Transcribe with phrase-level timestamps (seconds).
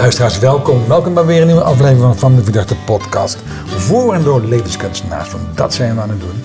[0.00, 0.88] Luisteraars, welkom.
[0.88, 3.38] Welkom bij weer een nieuwe aflevering van de Verdachte Podcast.
[3.66, 6.42] Voor en door levenskunstenaars, want dat zijn we aan het doen.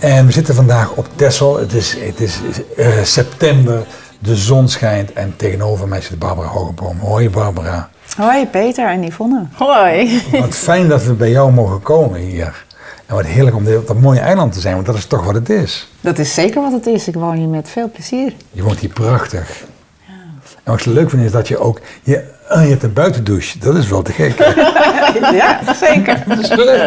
[0.00, 1.58] En we zitten vandaag op Texel.
[1.58, 2.40] Het is, het is
[2.76, 3.86] uh, september,
[4.18, 6.98] de zon schijnt en tegenover mij zit Barbara Hogeboom.
[6.98, 7.88] Hoi Barbara.
[8.16, 9.46] Hoi Peter en Yvonne.
[9.52, 10.22] Hoi.
[10.40, 12.64] Wat fijn dat we bij jou mogen komen hier.
[13.06, 15.34] En wat heerlijk om op dat mooie eiland te zijn, want dat is toch wat
[15.34, 15.88] het is.
[16.00, 17.08] Dat is zeker wat het is.
[17.08, 18.32] Ik woon hier met veel plezier.
[18.52, 19.64] Je woont hier prachtig.
[20.06, 20.12] Ja.
[20.44, 21.80] En wat ik zo leuk vind is dat je ook...
[22.02, 23.58] Je, oh, je hebt een buitendouche.
[23.58, 24.38] Dat is wel te gek.
[25.40, 26.22] ja, zeker.
[26.28, 26.78] Dat is leuk.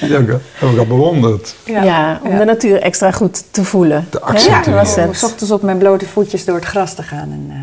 [0.00, 1.54] Ja, dat heb ik al bewonderd.
[1.64, 4.06] Ja, ja om de natuur extra goed te voelen.
[4.10, 4.86] Te accentueren.
[4.96, 7.56] Ja, om s ochtends op mijn blote voetjes door het gras te gaan en uh,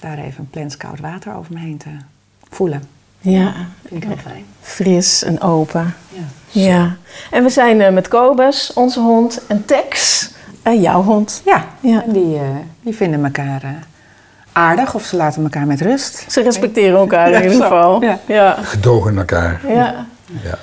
[0.00, 1.88] daar even een plens koud water over me heen te
[2.50, 2.82] voelen.
[3.20, 3.54] Ja.
[3.88, 4.44] Vind ik heel fijn.
[4.60, 5.94] Fris en open.
[6.08, 6.22] Ja.
[6.50, 6.96] Ja.
[7.30, 10.28] En we zijn uh, met Kobus, onze hond, en Tex,
[10.64, 11.42] uh, jouw hond.
[11.44, 12.04] Ja, ja.
[12.04, 12.40] En die, uh,
[12.80, 13.62] die vinden elkaar
[14.52, 16.24] aardig of ze laten elkaar met rust.
[16.28, 18.02] Ze respecteren elkaar in ieder geval.
[18.02, 18.18] Ja.
[18.26, 18.56] ja.
[18.62, 19.60] Gedogen elkaar.
[19.68, 20.06] Ja.
[20.42, 20.58] ja.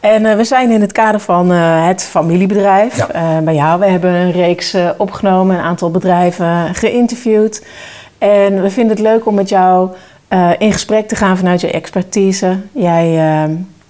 [0.00, 3.40] En we zijn in het kader van het familiebedrijf ja.
[3.40, 3.80] bij jou.
[3.80, 7.66] We hebben een reeks opgenomen, een aantal bedrijven geïnterviewd.
[8.18, 9.90] En we vinden het leuk om met jou
[10.58, 12.56] in gesprek te gaan vanuit je expertise.
[12.72, 13.18] Jij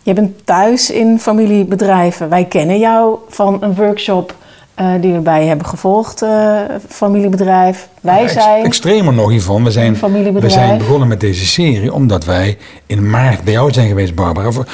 [0.03, 2.29] je bent thuis in familiebedrijven.
[2.29, 4.35] Wij kennen jou van een workshop
[4.81, 7.89] uh, die we bij je hebben gevolgd, uh, familiebedrijf.
[8.01, 8.65] Wij zijn.
[8.65, 9.65] Extremer nog hiervan.
[9.65, 9.97] We zijn,
[10.41, 14.51] we zijn begonnen met deze serie omdat wij in maart bij jou zijn geweest, Barbara.
[14.51, 14.67] Voor,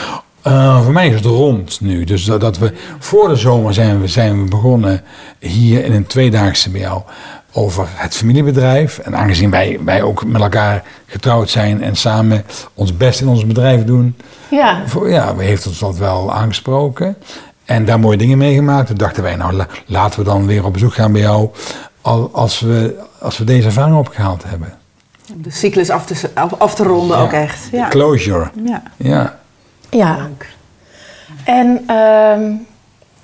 [0.46, 2.05] uh, voor mij is het rond nu.
[2.05, 5.02] Dus dat, dat, we voor de zomer zijn we, zijn we begonnen
[5.38, 7.02] hier in een tweedaagse bij jou
[7.52, 8.98] over het familiebedrijf.
[8.98, 13.46] En aangezien wij, wij ook met elkaar getrouwd zijn en samen ons best in ons
[13.46, 14.16] bedrijf doen,
[14.50, 14.83] ja.
[14.86, 17.16] Voor, ja, heeft ons dat wel aangesproken.
[17.69, 18.86] En daar mooie dingen meegemaakt.
[18.86, 21.50] Toen dachten wij, nou laten we dan weer op bezoek gaan bij jou
[22.33, 24.78] als we, als we deze ervaring opgehaald hebben.
[25.34, 27.23] De cyclus af te, af te ronden ja.
[27.23, 27.68] ook echt.
[27.73, 27.89] Ja.
[27.89, 28.51] Closure.
[28.64, 28.83] Ja.
[28.96, 29.39] Ja.
[29.90, 30.29] ja.
[31.45, 32.56] En uh,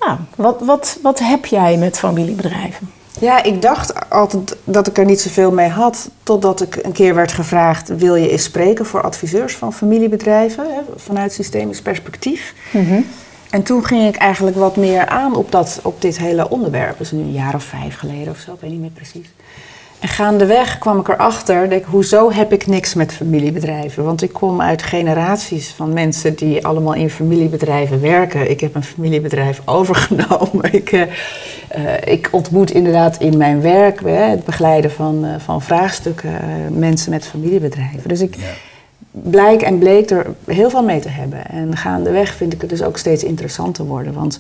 [0.00, 2.90] nou, wat, wat, wat heb jij met familiebedrijven?
[3.20, 6.10] Ja, ik dacht altijd dat ik er niet zoveel mee had.
[6.22, 10.80] Totdat ik een keer werd gevraagd: wil je eens spreken voor adviseurs van familiebedrijven hè,
[10.96, 12.54] vanuit systemisch perspectief?
[12.70, 13.06] Mm -hmm.
[13.54, 17.00] En toen ging ik eigenlijk wat meer aan op, dat, op dit hele onderwerp.
[17.00, 19.26] Is nu een jaar of vijf geleden of zo, ik weet niet meer precies.
[19.98, 24.04] En gaandeweg kwam ik erachter, denk, hoezo heb ik niks met familiebedrijven?
[24.04, 28.50] Want ik kom uit generaties van mensen die allemaal in familiebedrijven werken.
[28.50, 30.72] Ik heb een familiebedrijf overgenomen.
[30.72, 31.08] Ik, uh, uh,
[32.04, 36.32] ik ontmoet inderdaad in mijn werk, uh, het begeleiden van, van vraagstukken,
[36.78, 38.08] mensen met familiebedrijven.
[38.08, 38.36] Dus ik.
[39.22, 41.46] Blijk en bleek er heel veel mee te hebben.
[41.46, 44.12] En gaandeweg vind ik het dus ook steeds interessanter worden.
[44.12, 44.38] Want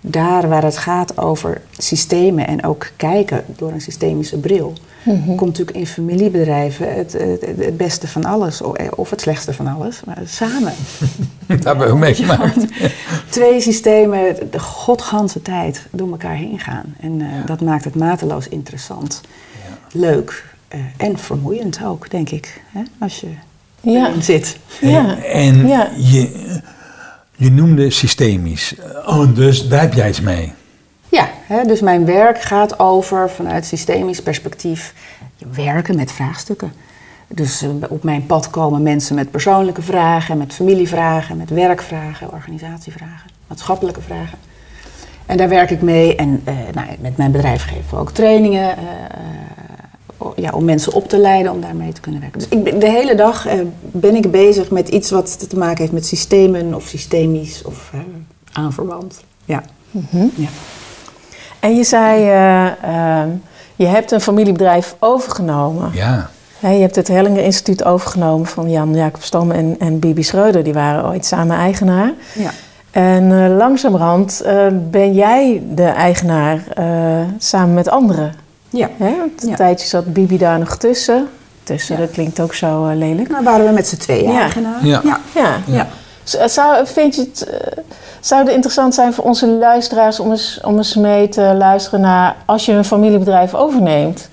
[0.00, 5.36] daar waar het gaat over systemen en ook kijken door een systemische bril, mm -hmm.
[5.36, 8.60] komt natuurlijk in familiebedrijven het, het, het, beste van alles,
[8.94, 10.72] of het slechtste van alles, maar samen.
[11.46, 12.66] Dat hebben we meegemaakt.
[13.30, 16.94] Twee systemen de godganse tijd door elkaar heen gaan.
[17.00, 17.42] En uh, ja.
[17.46, 19.20] dat maakt het mateloos interessant,
[19.52, 19.98] ja.
[19.98, 23.28] leuk uh, en vermoeiend ook, denk ik, hè, als je
[23.84, 24.08] ja.
[24.08, 24.58] erin zit.
[24.80, 25.22] Ja.
[25.22, 26.62] En je
[27.36, 28.74] je noemde systemisch.
[29.06, 30.52] Oh, dus daar heb jij iets mee.
[31.08, 34.94] Ja, hè, dus mijn werk gaat over vanuit systemisch perspectief
[35.54, 36.72] werken met vraagstukken.
[37.28, 43.30] Dus uh, op mijn pad komen mensen met persoonlijke vragen, met familievragen, met werkvragen, organisatievragen,
[43.46, 44.38] maatschappelijke vragen.
[45.26, 48.76] En daar werk ik mee en uh, nou, met mijn bedrijf geven we ook trainingen
[48.78, 48.84] uh,
[50.36, 52.38] ja, om mensen op te leiden om daarmee te kunnen werken.
[52.38, 55.92] Dus ik, de hele dag uh, ben ik bezig met iets wat te maken heeft
[55.92, 58.00] met systemen of systemisch of uh,
[58.52, 59.20] aanverwant.
[59.44, 59.62] Ja.
[59.90, 60.30] Mm -hmm.
[60.34, 60.48] ja.
[61.60, 63.32] En je zei, uh,
[63.76, 65.90] je hebt een familiebedrijf overgenomen.
[65.94, 66.30] Ja.
[66.58, 70.64] ja je hebt het Hellinger Instituut overgenomen van Jan Jacob Stom en, en Bibi Schreuder.
[70.64, 72.12] Die waren ooit samen eigenaar.
[72.34, 72.50] Ja.
[72.90, 74.42] En langzamerhand
[74.90, 76.62] ben jij de eigenaar
[77.38, 78.43] samen met anderen.
[78.74, 78.88] Ja.
[78.96, 79.06] Hè?
[79.06, 79.54] Een ja.
[79.54, 81.28] tijdje zat Bibi daar nog tussen.
[81.62, 82.00] Tussen, ja.
[82.00, 83.28] dat klinkt ook zo uh, lelijk.
[83.28, 84.40] Nou waren we met z'n tweeën ja.
[84.40, 84.86] eigenaar.
[84.86, 85.00] Ja.
[85.04, 85.20] Ja.
[85.34, 85.56] ja.
[85.66, 85.88] ja.
[86.48, 87.84] Zou, vind je het, uh,
[88.20, 92.36] zou het interessant zijn voor onze luisteraars om eens, om eens mee te luisteren naar
[92.44, 94.28] als je een familiebedrijf overneemt?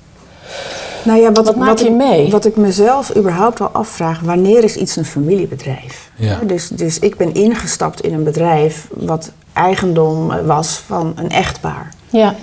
[1.03, 2.31] Nou ja, wat, wat maak wat je ik, mee?
[2.31, 6.09] Wat ik mezelf überhaupt al afvraag, wanneer is iets een familiebedrijf?
[6.15, 6.39] Ja.
[6.43, 11.93] Dus, dus ik ben ingestapt in een bedrijf wat eigendom was van een echtpaar.
[12.09, 12.35] Ja.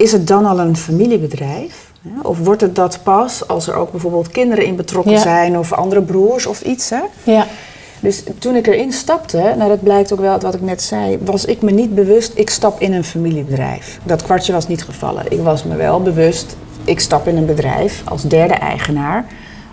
[0.00, 1.92] Is het dan al een familiebedrijf?
[2.22, 5.18] Of wordt het dat pas als er ook bijvoorbeeld kinderen in betrokken Ja.
[5.18, 6.90] zijn of andere broers of iets?
[6.90, 7.00] Hè?
[7.22, 7.46] Ja.
[8.00, 11.18] Dus toen ik erin stapte, nou dat blijkt ook wel uit wat ik net zei,
[11.24, 13.98] was ik me niet bewust, ik stap in een familiebedrijf.
[14.04, 15.24] Dat kwartje was niet gevallen.
[15.28, 19.24] Ik was me wel bewust, ik stap in een bedrijf als derde eigenaar,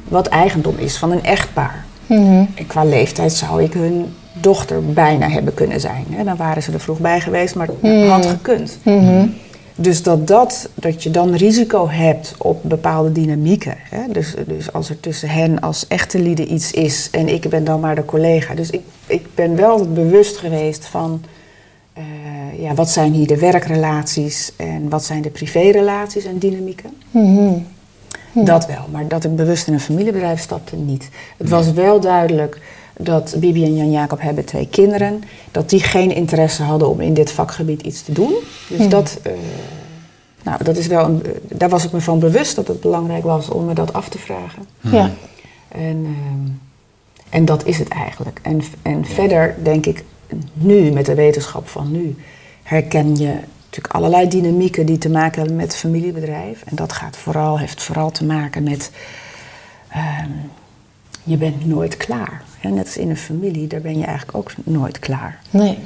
[0.07, 1.85] wat eigendom is van een echtpaar.
[2.06, 2.45] Mhm.
[2.56, 6.06] En qua leeftijd zou ik hun dochter bijna hebben kunnen zijn.
[6.09, 6.23] Hè.
[6.23, 8.07] Dan waren ze er vroeg bij geweest, maar het mhm.
[8.07, 8.77] had gekund.
[8.83, 9.25] Mhm.
[9.79, 13.75] Dus dat, dat, dat je dan risico hebt op bepaalde dynamieken.
[13.89, 14.01] Hè?
[14.12, 17.79] Dus, dus als er tussen hen als echte lieden iets is en ik ben dan
[17.79, 18.56] maar de collega.
[18.56, 21.21] Dus ik, ik ben wel bewust geweest van
[21.97, 26.89] uh, ja, wat zijn hier de werkrelaties en wat zijn de privérelaties en dynamieken.
[27.12, 27.65] Mm
[28.33, 31.09] Dat wel, maar dat ik bewust in een familiebedrijf stapte, niet.
[31.38, 32.59] Het was wel duidelijk
[32.97, 37.13] dat Bibi en Jan Jacob hebben twee kinderen, dat die geen interesse hadden om in
[37.13, 38.33] dit vakgebied iets te doen.
[38.69, 38.89] Dus hmm.
[38.89, 39.33] dat, uh,
[40.44, 43.49] nou, dat is wel een, daar was ik me van bewust dat het belangrijk was
[43.49, 44.63] om me dat af te vragen.
[44.81, 44.94] Hmm.
[44.94, 45.11] Ja.
[45.67, 46.09] En, uh,
[47.29, 48.39] en dat is het eigenlijk.
[48.41, 50.03] En, en verder denk ik,
[50.53, 52.15] nu met de wetenschap van nu,
[52.63, 53.33] herken je
[53.65, 56.61] natuurlijk allerlei dynamieken die te maken hebben met familiebedrijf.
[56.65, 58.91] En dat gaat vooral, heeft vooral te maken met.
[59.95, 60.51] Um,
[61.23, 62.41] je bent nooit klaar.
[62.62, 65.39] Net als in een familie, daar ben je eigenlijk ook nooit klaar.
[65.50, 65.77] Nee.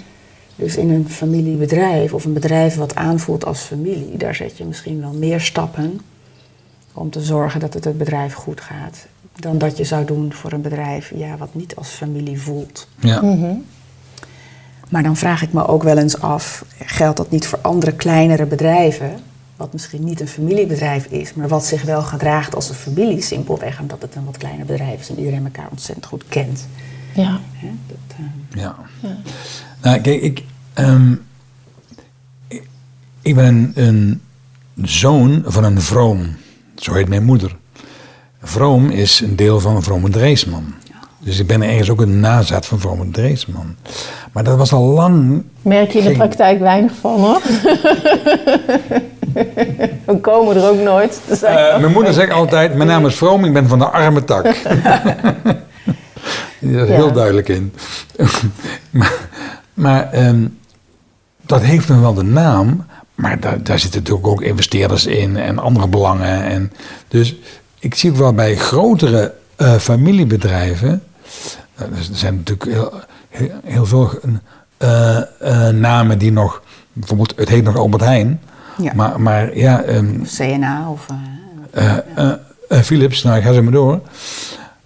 [0.55, 5.01] Dus in een familiebedrijf of een bedrijf wat aanvoelt als familie, daar zet je misschien
[5.01, 5.99] wel meer stappen
[6.93, 9.07] om te zorgen dat het het bedrijf goed gaat.
[9.35, 12.87] Dan dat je zou doen voor een bedrijf ja, wat niet als familie voelt.
[12.99, 13.21] Ja.
[13.21, 13.53] Mhm.
[14.89, 18.45] Maar dan vraag ik me ook wel eens af, geldt dat niet voor andere kleinere
[18.45, 19.19] bedrijven?
[19.61, 23.79] Wat misschien niet een familiebedrijf is, maar wat zich wel gedraagt als een familie, simpelweg
[23.79, 26.67] omdat het een wat kleiner bedrijf is en iedereen elkaar ontzettend goed kent.
[27.15, 27.39] Ja.
[27.87, 28.61] dat, uh...
[28.61, 28.75] ja.
[29.01, 29.17] ja.
[29.81, 30.43] Nou, kijk, ik,
[30.75, 31.21] um,
[33.21, 34.21] ik, ben een,
[34.75, 36.35] een, zoon van een vroom.
[36.75, 37.55] Zo heet mijn moeder.
[38.41, 40.73] Vroom is een deel van Vrome Dreesman.
[41.19, 43.75] Dus ik ben ergens ook een nazaat van Vrome Dreesman.
[44.31, 45.43] Maar dat was al lang.
[45.61, 47.41] Merk je in de praktijk weinig van hoor.
[50.05, 51.21] We komen er ook nooit.
[51.31, 51.41] Uh,
[51.79, 54.43] mijn moeder zegt altijd: Mijn naam is Vroom, ik ben van de arme tak.
[56.59, 57.73] Die is heel duidelijk in.
[58.89, 59.29] maar
[59.73, 60.59] maar um,
[61.41, 62.85] dat heeft nog wel de naam,
[63.15, 66.43] maar daar, daar zitten natuurlijk ook investeerders in en andere belangen.
[66.43, 66.71] En
[67.07, 67.35] dus
[67.79, 71.03] ik zie ook wel bij grotere uh, familiebedrijven.
[71.75, 72.93] Uh, er zijn natuurlijk heel,
[73.29, 74.11] heel, heel veel
[74.79, 76.61] uh, namen die nog.
[76.93, 78.41] Bijvoorbeeld, het heet nog Albert Heijn.
[78.81, 78.93] Ja.
[78.95, 79.83] Maar, maar ja...
[79.87, 81.05] Um, CNA of...
[81.73, 84.01] Uh, Philips, nou ik ga ze maar door.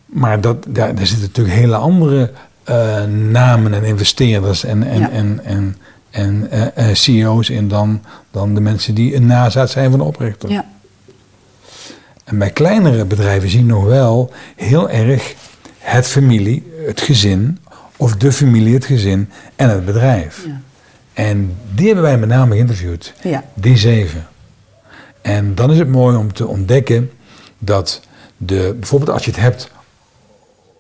[0.06, 2.32] Maar dat, daar, daar zitten natuurlijk hele andere
[3.08, 5.12] namen en investeerders en, en,
[5.44, 5.78] en,
[6.12, 8.02] en, en CEO's in dan,
[8.32, 10.50] dan de mensen die een nazaat zijn van de oprichter.
[10.50, 10.66] Ja.
[12.24, 15.36] En bij kleinere bedrijven zien we nog wel heel erg
[15.78, 17.60] het familie, het gezin,
[17.98, 20.46] of de familie, het gezin en het bedrijf.
[20.46, 20.62] Ja.
[21.16, 23.14] En die hebben wij met name geïnterviewd.
[23.24, 23.44] Ja.
[23.54, 24.28] Die zeven.
[25.22, 27.12] En dan is het mooi om te ontdekken
[27.58, 28.02] dat
[28.38, 29.72] de, bijvoorbeeld als je het hebt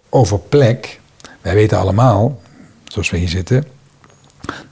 [0.09, 0.99] over plek.
[1.41, 2.41] Wij weten allemaal,
[2.83, 3.63] zoals we hier zitten,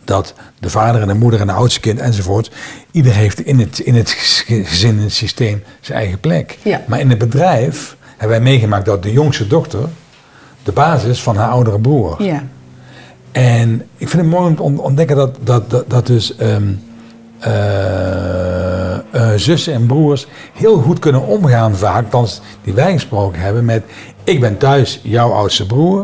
[0.04, 2.52] dat de vader en de moeder en de oudste kind enzovoort,
[2.92, 6.58] ieder heeft in het, in het gezin, in het systeem zijn eigen plek.
[6.64, 6.82] Ja.
[6.88, 9.90] Maar in het bedrijf hebben wij meegemaakt dat de jongste dochter
[10.64, 12.24] de basis van haar oudere broer.
[12.24, 12.44] Ja.
[13.34, 16.82] En ik vind het mooi om te ontdekken dat, dat, dat, dat dus um,
[17.48, 22.28] uh, uh, zussen en broers heel goed kunnen omgaan, vaak, dan
[22.64, 23.84] die wij gesproken hebben, met
[24.24, 26.00] ik ben thuis jouw oudste broer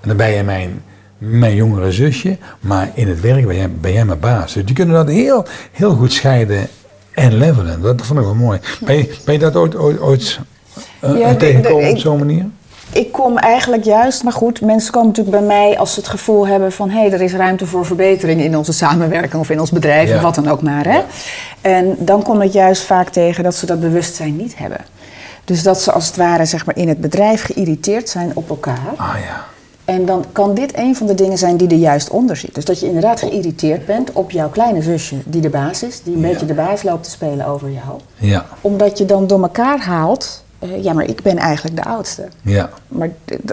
[0.00, 0.82] en dan ben je mijn,
[1.18, 4.52] mijn jongere zusje, maar in het werk ben jij, ben jij mijn baas.
[4.52, 6.68] Dus die kunnen dat heel, heel goed scheiden
[7.12, 7.82] en levelen.
[7.82, 8.60] Dat vond ik wel mooi.
[8.84, 10.40] Ben je, ben je dat ooit, ooit, ooit
[11.04, 12.46] uh, ja, tegengekomen op zo'n manier?
[12.92, 16.46] Ik kom eigenlijk juist, maar goed, mensen komen natuurlijk bij mij als ze het gevoel
[16.46, 19.70] hebben van hé, hey, er is ruimte voor verbetering in onze samenwerking of in ons
[19.70, 20.86] bedrijf of wat dan ook maar.
[20.86, 21.00] Hè?
[21.60, 24.80] En dan kom ik juist vaak tegen dat ze dat bewustzijn niet hebben.
[25.44, 28.92] Dus dat ze als het ware zeg maar, in het bedrijf geïrriteerd zijn op elkaar.
[28.96, 29.44] Ah ja.
[29.84, 32.54] En dan kan dit een van de dingen zijn die er juist onder zit.
[32.54, 36.14] Dus dat je inderdaad geïrriteerd bent op jouw kleine zusje, die de baas is, die
[36.14, 38.00] een beetje de baas loopt te spelen over jou.
[38.14, 38.46] Ja.
[38.60, 42.28] Omdat je dan door elkaar haalt uh, ja, maar ik ben eigenlijk de oudste.
[42.42, 42.70] Ja.
[42.88, 43.10] Maar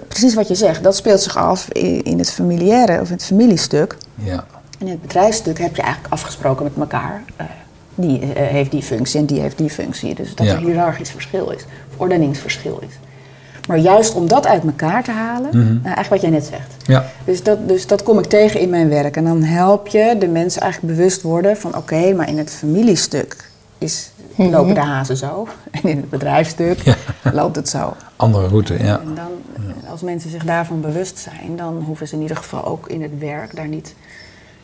[0.08, 3.26] precies wat je zegt, dat speelt zich af in, in het familiaire of in het
[3.26, 3.98] familiestuk.
[4.16, 4.46] Ja.
[4.80, 7.24] En in het bedrijfsstuk heb je eigenlijk afgesproken met elkaar.
[7.42, 7.48] Uh,
[7.96, 10.16] die uh, heeft die functie en die heeft die functie.
[10.16, 12.94] Dus dat er hiërarchisch verschil is, of ordeningsverschil is.
[13.68, 15.80] Maar juist om dat uit elkaar te halen, mm -hmm.
[15.84, 16.76] eigenlijk wat jij net zegt.
[16.86, 17.06] Ja.
[17.26, 19.16] Dus, dat, dus dat kom ik tegen in mijn werk.
[19.16, 23.50] En dan help je de mensen eigenlijk bewust worden van oké, maar in het familiestuk
[23.78, 24.12] is
[24.46, 24.52] Mhm.
[24.52, 25.48] lopen de hazen zo.
[25.72, 26.98] En in het bedrijfsstuk
[27.34, 27.94] loopt het zo.
[28.16, 29.00] Andere route, ja.
[29.00, 29.32] En dan,
[29.90, 33.20] als mensen zich daarvan bewust zijn, dan hoeven ze in ieder geval ook in het
[33.20, 33.96] werk daar niet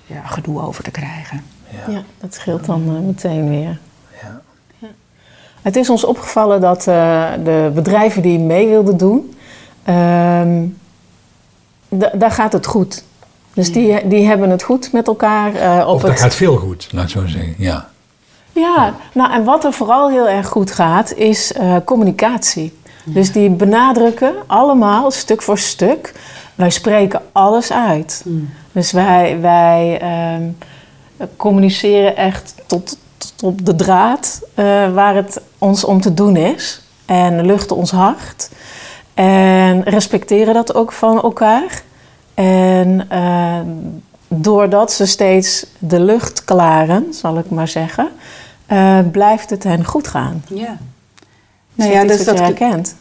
[0.06, 1.44] ja, gedoe over te krijgen.
[1.70, 3.80] Ja, ja dat scheelt dan uh, meteen weer.
[4.22, 4.42] Ja.
[4.78, 4.88] ja.
[5.62, 9.36] Het is ons opgevallen dat uh, de bedrijven die mee wilden doen,
[9.90, 10.62] uh,
[12.14, 13.04] daar gaat het goed.
[13.54, 15.54] Dus die, die hebben het goed met elkaar.
[15.54, 17.56] Uh, op of dat gaat veel goed, laat ik zo zeggen.
[17.58, 17.90] Ja.
[18.56, 22.74] Ja, nou en wat er vooral heel erg goed gaat, is uh, communicatie.
[23.04, 26.14] Dus die benadrukken allemaal stuk voor stuk.
[26.56, 28.24] Wij spreken alles uit.
[28.26, 28.50] Mm.
[28.72, 35.84] Dus wij, wij uh, communiceren echt tot, tot op de draad uh, waar het ons
[35.84, 36.82] om te doen is.
[37.06, 38.50] En luchten ons hart.
[39.14, 41.82] En respecteren dat ook van elkaar.
[42.34, 43.60] En uh,
[44.28, 48.10] doordat ze steeds de lucht klaren, zal ik maar zeggen,
[48.72, 50.44] uh, blijft het hen goed gaan.
[50.48, 50.78] Ja.
[51.74, 52.96] Nou ja, dus dat herkent.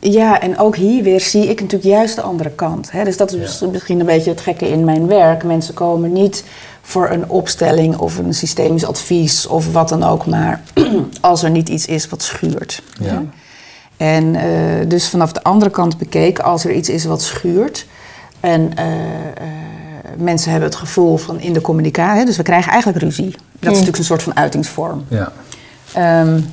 [0.00, 2.90] Ja, en ook hier weer zie ik natuurlijk juist de andere kant.
[2.90, 3.04] Hè?
[3.04, 5.44] Dus dat is misschien een beetje het gekke in mijn werk.
[5.44, 6.44] Mensen komen niet
[6.82, 10.62] voor een opstelling of een systemisch advies of wat dan ook, maar
[11.20, 12.82] als er niet iets is wat schuurt.
[13.00, 13.22] Ja.
[13.96, 14.42] En uh,
[14.88, 17.86] dus vanaf de andere kant bekeken, als er iets is wat schuurt
[18.40, 18.92] en uh, uh,
[20.16, 23.30] mensen hebben het gevoel van in de communicatie, dus we krijgen eigenlijk ruzie.
[23.30, 25.04] Dat is natuurlijk een soort van uitingsvorm.
[25.08, 25.32] Ja.
[26.20, 26.50] Um,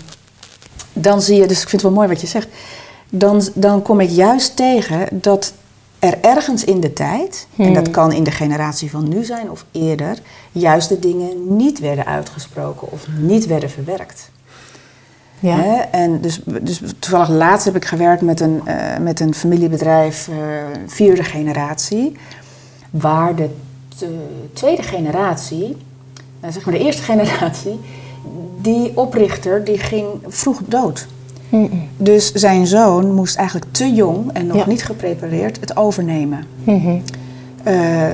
[0.94, 2.48] dan zie je, dus ik vind het wel mooi wat je zegt
[3.10, 5.54] dan, dan kom ik juist tegen dat
[6.00, 7.94] er ergens in de tijd, en dat hmm.
[7.94, 10.18] kan in de generatie van nu zijn of eerder,
[10.52, 14.30] juist de dingen niet werden uitgesproken of niet werden verwerkt.
[15.40, 15.90] Ja.
[15.92, 20.36] En dus, dus toevallig laatst heb ik gewerkt met een, uh, met een familiebedrijf, uh,
[20.88, 22.18] vierde generatie,
[22.90, 23.50] waar de
[24.54, 25.78] tweede generatie,
[26.40, 27.80] nou zeg maar de eerste generatie,
[28.62, 31.08] die oprichter die ging vroeg dood.
[31.98, 36.46] Dus zijn zoon moest eigenlijk te jong en nog niet geprepareerd het overnemen.
[36.64, 37.02] Mm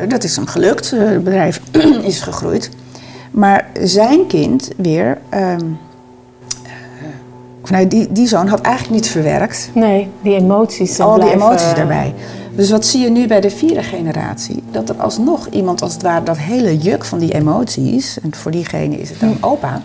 [0.08, 0.92] dat is hem gelukt.
[0.92, 1.62] Eh, het bedrijf
[2.12, 2.70] is gegroeid.
[3.32, 5.18] Maar zijn kind weer.
[5.34, 5.78] Um,
[7.72, 9.70] uh, die, die zoon had eigenlijk niet verwerkt.
[9.74, 11.00] Nee, die emoties.
[11.00, 12.14] Al die emoties daarbij.
[12.56, 14.64] Dus wat zie je nu bij de vierde generatie?
[14.72, 18.52] Dat er alsnog iemand als het ware dat hele juk van die emoties, en voor
[18.52, 19.46] diegene is het dan hm.
[19.46, 19.82] opa,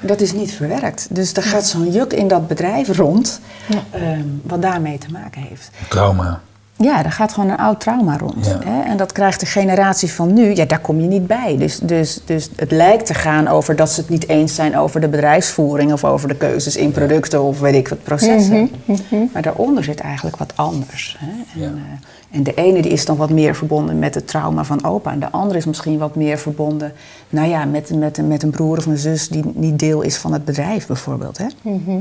[0.00, 1.06] dat is niet verwerkt.
[1.10, 4.00] Dus er gaat zo'n juk in dat bedrijf rond, ja.
[4.12, 5.70] um, wat daarmee te maken heeft.
[5.88, 6.40] Trauma.
[6.78, 8.46] Ja, er gaat gewoon een oud trauma rond.
[8.64, 8.82] Hè?
[8.82, 11.56] En dat krijgt de generatie van nu, ja, daar kom je niet bij.
[11.58, 15.00] Dus, dus, dus het lijkt te gaan over dat ze het niet eens zijn over
[15.00, 18.70] de bedrijfsvoering of over de keuzes in producten of weet ik wat processen.
[18.84, 19.22] Mhm, mhm.
[19.32, 21.16] Maar daaronder zit eigenlijk wat anders.
[21.18, 21.62] Hè?
[21.64, 24.84] En, uh, en, de ene die is dan wat meer verbonden met het trauma van
[24.84, 25.12] opa.
[25.12, 26.92] En de andere is misschien wat meer verbonden
[27.28, 30.32] nou ja, met, met, met een broer of een zus die niet deel is van
[30.32, 31.38] het bedrijf bijvoorbeeld.
[31.38, 31.46] Hè?
[31.62, 32.00] Mhm.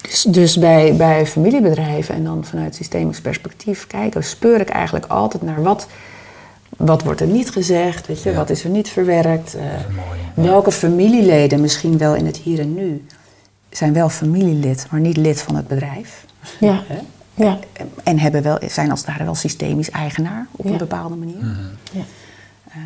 [0.00, 5.42] Dus, dus bij, bij familiebedrijven en dan vanuit systemisch perspectief kijken, speur ik eigenlijk altijd
[5.42, 5.86] naar wat,
[6.76, 9.56] wat wordt er niet gezegd, weet je, wat is er niet verwerkt.
[9.56, 9.62] Uh,
[10.34, 13.04] welke familieleden misschien wel in het hier en nu
[13.70, 16.24] zijn wel familielid, maar niet lid van het bedrijf.
[16.60, 16.82] Ja.
[17.34, 17.58] ja.
[18.02, 21.36] En hebben wel, zijn als het ware wel systemisch eigenaar op een bepaalde manier.
[21.36, 21.60] Mhm.
[21.92, 22.02] ja.
[22.68, 22.76] Uh,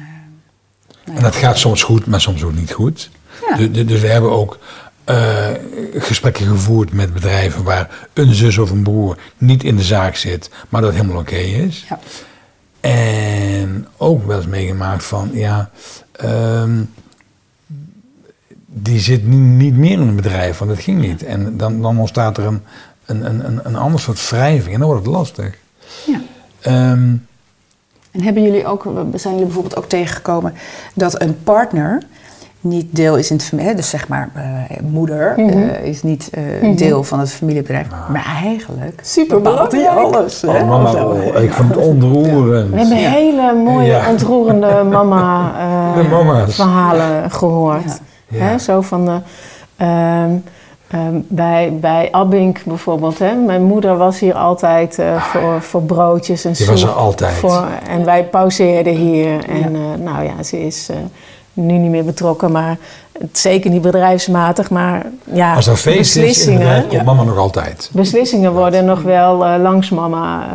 [1.04, 3.10] nou en dat gaat soms goed, maar soms ook niet goed.
[3.56, 4.58] Dus, dus we hebben ook
[5.10, 5.46] uh,
[5.94, 10.50] gesprekken gevoerd met bedrijven waar een zus of een broer niet in de zaak zit,
[10.68, 11.86] maar dat helemaal oké is.
[11.88, 11.98] Ja.
[12.80, 15.70] En ook wel eens meegemaakt van, ja,
[16.24, 16.90] um,
[18.66, 21.22] die zit niet meer in een bedrijf, want dat ging niet.
[21.22, 22.62] En dan, dan ontstaat er een,
[23.06, 25.54] een, een, een ander soort wrijving en dan wordt het lastig.
[26.06, 26.20] Ja.
[26.92, 27.26] Um,
[28.10, 28.82] en hebben jullie ook,
[29.14, 30.54] zijn jullie bijvoorbeeld ook tegengekomen
[30.94, 32.02] dat een partner
[32.64, 34.42] niet deel is in het familie, dus zeg maar uh,
[34.82, 35.62] moeder mm -hmm.
[35.62, 36.30] uh, is niet
[36.62, 38.08] uh, deel van het familiebedrijf, ah.
[38.08, 40.44] maar eigenlijk super belangrijk alles.
[40.44, 42.70] Oh, mama, oh, ik vind het ontroerend.
[42.70, 43.10] We hebben ja.
[43.10, 44.10] hele mooie ja.
[44.10, 45.52] ontroerende mama
[46.48, 48.00] verhalen gehoord.
[48.34, 49.18] Hè, zo van de,
[49.76, 50.30] ehm,
[50.94, 53.34] Um, bij, bij Abink bijvoorbeeld, hè?
[53.34, 56.66] mijn moeder was hier altijd uh, voor, voor broodjes en soep.
[56.66, 57.32] Die was er altijd.
[57.32, 59.48] Voor, en wij pauzeerden hier.
[59.48, 59.78] En ja.
[59.78, 60.96] Uh, nou ja, ze is uh,
[61.54, 62.76] nu niet meer betrokken, maar
[63.32, 64.70] zeker niet bedrijfsmatig.
[64.70, 67.02] Maar ja, Als er feest beslissingen, is, komt ja.
[67.02, 67.90] mama nog altijd.
[67.92, 70.46] Beslissingen worden nog wel langs mama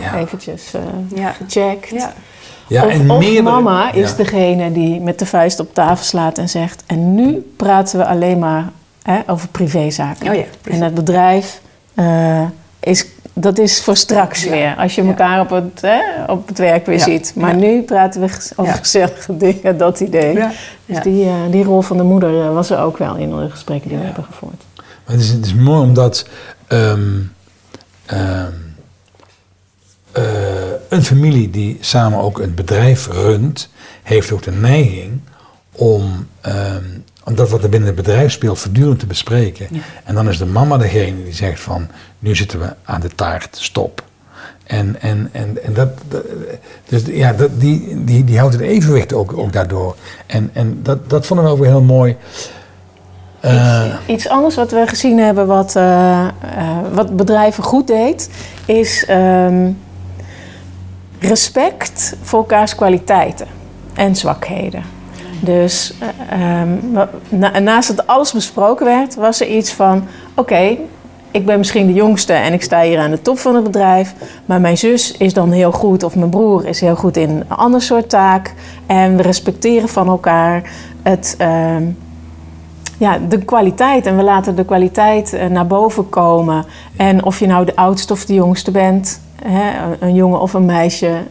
[0.00, 0.18] ja.
[0.18, 0.72] eventjes
[1.14, 1.90] gecheckt.
[1.90, 2.12] Ja.
[2.68, 6.48] Ja, of, en of mama is degene die met de vuist op tafel slaat en
[6.48, 6.82] zegt...
[6.86, 8.68] en nu praten we alleen maar
[9.02, 10.28] hè, over privézaken.
[10.28, 11.60] Oh ja, en het bedrijf
[11.94, 12.40] uh,
[12.80, 13.06] is,
[13.40, 14.50] dat is voor straks ja.
[14.50, 17.32] weer, als je elkaar op het, hè, op het werk weer ziet.
[17.36, 20.38] Maar nu praten we over gezellige dingen, dat idee.
[20.86, 23.50] Dus die, uh, die rol van de moeder uh, was er ook wel in de
[23.50, 24.64] gesprekken die we hebben gevoerd.
[24.76, 26.26] Maar het, is, het is mooi omdat
[26.68, 27.32] um,
[28.12, 28.76] um,
[30.88, 33.68] een familie die samen ook een bedrijf runt,
[34.02, 35.20] heeft ook de neiging
[35.72, 39.66] om um, om dat wat er binnen het bedrijf speelt voortdurend te bespreken.
[40.04, 43.56] En dan is de mama degene die zegt van, nu zitten we aan de taart,
[43.60, 44.02] stop.
[44.64, 45.88] En, en, en, en dat,
[46.88, 49.96] dus ja, dat, die, die, die houdt het evenwicht ook, ook daardoor.
[50.26, 52.16] En, en dat, dat vonden we ook weer heel mooi.
[53.44, 56.28] Uh, iets, anders wat we gezien hebben, wat, uh,
[56.92, 58.30] wat bedrijven goed deed,
[58.64, 59.78] is um,
[61.18, 63.46] respect voor elkaars kwaliteiten
[63.94, 64.97] en zwakheden.
[65.40, 65.94] Dus
[66.32, 70.04] um, na, naast dat alles besproken werd, was er iets van:
[70.34, 70.76] oké,
[71.30, 74.14] ik ben misschien de jongste en ik sta hier aan de top van het bedrijf.
[74.46, 77.56] Maar mijn zus is dan heel goed of mijn broer is heel goed in een
[77.56, 78.54] ander soort taak.
[78.86, 80.70] En we respecteren van elkaar
[81.02, 81.76] het, uh,
[82.98, 84.06] ja, de kwaliteit.
[84.06, 86.64] En we laten de kwaliteit uh, naar boven komen.
[86.96, 90.64] En of je nou de oudste of de jongste bent, hè, een jongen of een
[90.64, 91.22] meisje,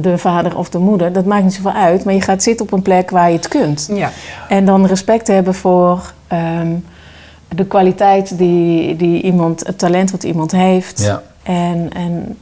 [0.00, 2.04] de vader of de moeder, dat maakt niet zoveel uit.
[2.04, 3.90] Maar je gaat zitten op een plek waar je het kunt.
[3.92, 4.10] Ja.
[4.48, 6.12] En dan respect hebben voor.
[6.32, 6.84] Um,
[7.54, 11.02] de kwaliteit die, die iemand, het talent wat iemand heeft.
[11.02, 11.22] Ja.
[11.42, 12.38] En, en,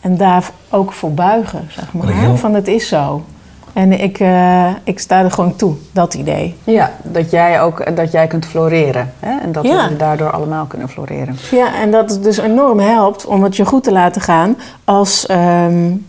[0.00, 2.08] en daar ook voor buigen, zeg maar.
[2.08, 2.36] Heel...
[2.36, 3.24] Van het is zo.
[3.72, 6.56] En ik, uh, ik sta er gewoon toe, dat idee.
[6.64, 9.12] Ja, dat jij ook dat jij kunt floreren.
[9.20, 9.38] Hè?
[9.38, 11.36] En dat we daardoor allemaal kunnen floreren.
[11.50, 15.26] Ja, en dat het dus enorm helpt om het je goed te laten gaan als,
[15.30, 16.06] um,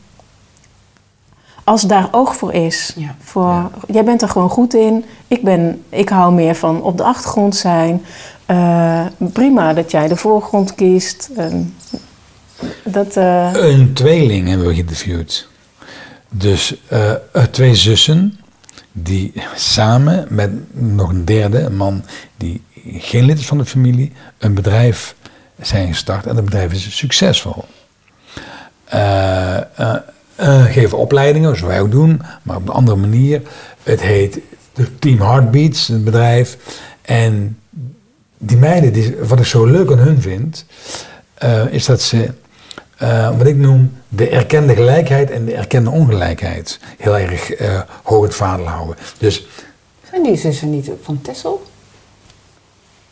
[1.64, 2.94] als daar oog voor is.
[2.96, 3.16] Ja.
[3.20, 5.06] Voor, Jij bent er gewoon goed in.
[5.28, 8.06] Ik, ben, ik hou meer van op de achtergrond zijn.
[8.48, 11.30] Uh, prima dat jij de voorgrond kiest.
[11.38, 11.46] Uh,
[12.84, 13.54] dat, uh...
[13.54, 15.49] Een tweeling hebben we geïnterviewd.
[16.30, 17.14] Dus uh,
[17.52, 18.40] twee zussen
[18.92, 22.04] die samen met nog een derde, een man
[22.38, 22.62] die
[22.98, 25.16] geen lid is van de familie, een bedrijf
[25.62, 27.66] zijn gestart en dat bedrijf is succesvol.
[30.68, 33.42] geven opleidingen, zoals wij ook doen, maar op een andere manier.
[33.84, 34.40] Het heet
[35.00, 36.58] Team Heartbeats, het bedrijf.
[37.02, 37.58] En
[38.38, 40.66] die meiden, die, wat ik zo leuk aan hun vind,
[41.44, 42.32] uh, is dat ze,
[43.02, 48.24] uh, wat ik noem, de erkende gelijkheid en de erkende ongelijkheid heel erg uh, hoog
[48.24, 48.96] het vaandel houden.
[49.18, 49.48] Dus,
[50.10, 51.64] Zijn die zussen niet van Tessel?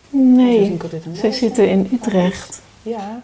[0.10, 0.78] Nee,
[1.14, 2.62] zij zitten in Utrecht.
[2.82, 3.22] Ja.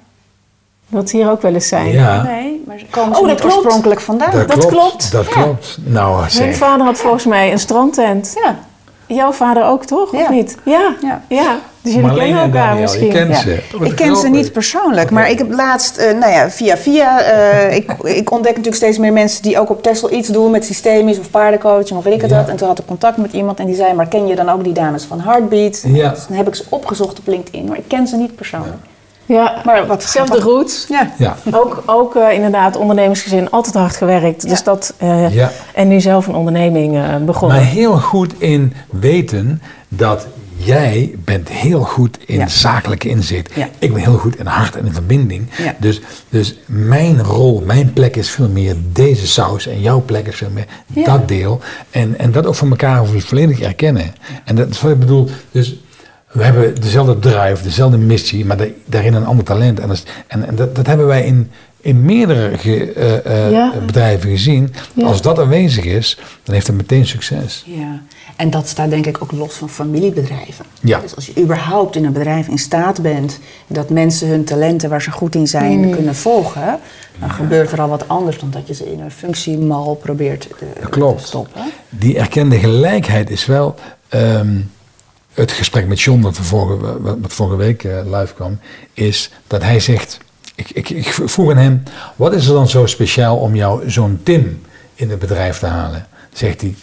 [0.88, 1.92] Wat hier ook wel eens zijn.
[1.92, 2.24] Ja.
[2.24, 3.56] Nee, maar ze komen oh, dat klopt.
[3.56, 4.32] oorspronkelijk vandaan.
[4.32, 5.12] Dat, dat klopt.
[5.12, 5.78] Dat klopt.
[5.84, 8.34] Nou, Mijn vader had volgens mij een strandtent.
[8.44, 8.60] Ja.
[9.08, 10.14] Jouw vader ook, toch?
[10.14, 10.58] Of niet?
[10.66, 10.96] Ja.
[11.02, 11.22] ja.
[11.30, 11.60] ja.
[11.82, 13.10] Dus jullie kennen elkaar misschien.
[13.10, 13.60] Kent ze.
[13.82, 17.76] Ik ken ze niet persoonlijk, maar ik heb laatst, uh, nou ja, via via, uh,
[17.76, 21.20] ik, ik ontdek natuurlijk steeds meer mensen die ook op Tesla iets doen met systemisch
[21.20, 22.50] of paardencoaching of weet ik het wat.
[22.50, 24.64] En toen had ik contact met iemand en die zei, maar ken je dan ook
[24.64, 25.84] die dames van Heartbeat?
[25.86, 26.10] Ja.
[26.10, 28.76] Dus dan heb ik ze opgezocht op LinkedIn, maar ik ken ze niet persoonlijk.
[29.26, 30.86] Ja, maar wat zelfde roots.
[30.90, 31.12] Ja.
[31.18, 31.36] ja.
[31.52, 34.50] Ook, ook uh, inderdaad ondernemersgezin, altijd hard gewerkt.
[34.50, 35.52] Dus dat, uh, ja.
[35.74, 37.58] En nu zelf een onderneming uh, begonnen.
[37.58, 42.48] Maar heel goed in weten dat jij bent heel goed in ja.
[42.48, 43.56] zakelijke inzicht.
[43.80, 45.50] Ik ben heel goed in hart en in verbinding.
[45.78, 50.36] Dus, dus mijn rol, mijn plek is veel meer deze saus en jouw plek is
[50.36, 50.68] veel meer
[51.06, 51.60] dat deel.
[51.92, 54.16] En, en dat ook van elkaar volledig erkennen.
[54.44, 55.30] En dat is wat ik bedoel.
[55.52, 55.76] Dus
[56.34, 59.80] we hebben dezelfde drive, dezelfde missie, maar daarin een ander talent.
[59.80, 62.52] En, dat, en, en dat, dat, hebben wij in, in meerdere
[62.96, 64.74] uh, uh, bedrijven gezien.
[65.04, 67.64] Als dat aanwezig is, dan heeft het meteen succes.
[67.66, 68.02] Ja,
[68.36, 70.66] en dat staat denk ik ook los van familiebedrijven.
[70.82, 71.00] Ja.
[71.00, 75.02] Dus als je überhaupt in een bedrijf in staat bent dat mensen hun talenten waar
[75.02, 75.92] ze goed in zijn mm.
[75.92, 76.80] kunnen volgen,
[77.20, 80.90] dan gebeurt er al wat anders dan dat je ze in een functiemal probeert te,
[80.90, 81.22] Klopt.
[81.22, 81.62] te stoppen.
[81.90, 83.76] Die erkende gelijkheid is wel.
[84.10, 84.72] Um,
[85.34, 88.60] het gesprek met John, dat, vorige, wat vorige week uh, live kwam,
[88.94, 90.18] is dat hij zegt:
[90.56, 91.84] ik, ik, ik vroeg aan hem,
[92.16, 94.62] wat is er dan zo speciaal om jou zo'n Tim
[94.94, 96.08] in het bedrijf te halen?
[96.34, 96.76] Zegt hij: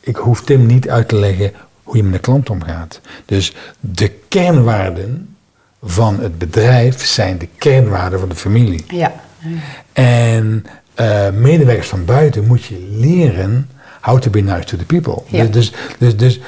[0.00, 3.00] Ik hoef Tim niet uit te leggen hoe je met de klant omgaat.
[3.24, 5.36] Dus de kernwaarden
[5.82, 8.84] van het bedrijf zijn de kernwaarden van de familie.
[8.88, 9.12] Ja.
[9.92, 10.66] En
[11.00, 13.70] uh, medewerkers van buiten moet je leren
[14.00, 15.22] how to be nice to the people.
[15.26, 15.44] Ja.
[15.44, 16.40] Dus, dus, dus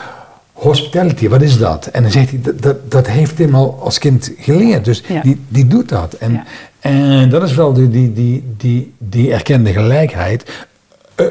[0.55, 1.87] hospitality, wat is dat?
[1.87, 4.85] En dan zegt hij, dat, dat, dat heeft Tim al als kind geleerd.
[4.85, 6.13] Dus die, die doet dat.
[6.13, 6.45] En,
[6.81, 10.67] en dat is wel die, die, die, die, die erkende gelijkheid.
[11.17, 11.27] Uh,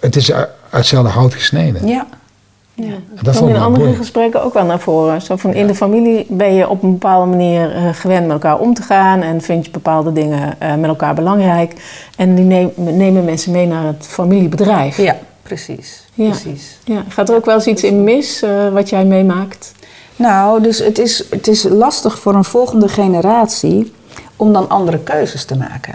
[0.00, 1.86] het is uit hetzelfde hout gesneden.
[1.86, 2.06] Ja.
[2.76, 2.94] Ja.
[3.22, 5.22] Dat komt in andere gesprekken ook wel naar voren.
[5.22, 8.58] Zo van in de familie ben je op een bepaalde manier uh, gewend met elkaar
[8.58, 11.72] om te gaan en vind je bepaalde dingen uh, met elkaar belangrijk.
[12.16, 14.96] En die neem, nemen mensen mee naar het familiebedrijf.
[14.96, 16.03] Ja, precies.
[16.14, 16.28] Ja.
[16.28, 16.78] Precies.
[16.84, 17.04] Ja.
[17.08, 19.72] Gaat er ook wel eens iets in mis uh, wat jij meemaakt?
[20.16, 23.92] Nou, dus het is, het is lastig voor een volgende generatie
[24.36, 25.94] om dan andere keuzes te maken.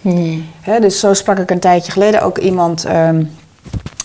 [0.00, 0.44] Hmm.
[0.80, 2.86] dus zo sprak ik een tijdje geleden ook iemand.
[2.88, 3.30] Um,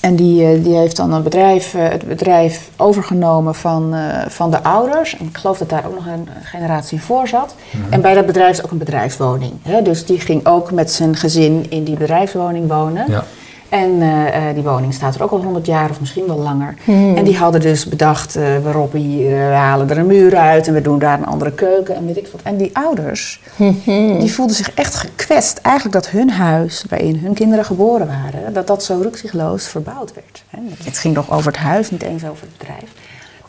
[0.06, 4.52] En die, eh, die heeft dan een bedrijf, eh, het bedrijf overgenomen van, uh, van
[4.52, 5.18] de ouders.
[5.18, 7.56] En ik geloof dat daar ook nog een generatie voor zat.
[7.72, 7.94] Mhm.
[7.94, 9.52] En bij dat bedrijf is ook een bedrijfswoning.
[9.62, 9.82] Hè?
[9.82, 13.06] Dus die ging ook met zijn gezin in die bedrijfswoning wonen.
[13.08, 13.24] Ja.
[13.76, 16.76] En uh, die woning staat er ook al 100 jaar of misschien wel langer.
[16.84, 17.18] Hmm.
[17.18, 20.68] En die hadden dus bedacht, uh, we roppen hier, we halen er een muur uit
[20.68, 22.42] en we doen daar een andere keuken en weet ik wat.
[22.44, 24.20] En die ouders, hmm.
[24.20, 25.58] die voelden zich echt gekwetst.
[25.58, 30.44] Eigenlijk dat hun huis, waarin hun kinderen geboren waren, dat dat zo rukzichtloos verbouwd werd.
[30.84, 32.92] Het ging nog over het huis, niet eens over het bedrijf.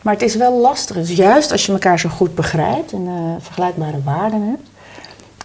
[0.01, 3.13] Maar het is wel lastig, dus juist als je elkaar zo goed begrijpt en uh,
[3.39, 4.69] vergelijkbare waarden hebt,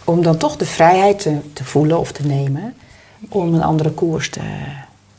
[0.04, 2.74] om dan toch de vrijheid te, te voelen of te nemen
[3.28, 4.40] om een andere koers te,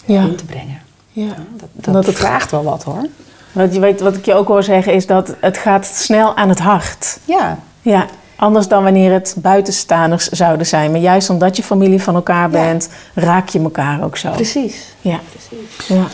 [0.06, 0.82] in te brengen.
[1.12, 1.36] Ja.
[1.58, 3.08] dat, dat, het vraagt wel wat hoor.
[3.52, 6.50] Wat, je weet, wat ik je ook hoor zeggen is dat het gaat snel aan
[6.50, 7.20] het hart.
[7.26, 7.60] Ja.
[7.82, 10.92] Ja, anders dan wanneer het buitenstaanders zouden zijn.
[10.92, 14.32] Maar juist omdat je familie van elkaar bent, raak je elkaar ook zo.
[14.32, 14.96] Precies.
[15.02, 15.20] Ja.
[15.30, 15.88] Precies.
[15.88, 16.08] ja.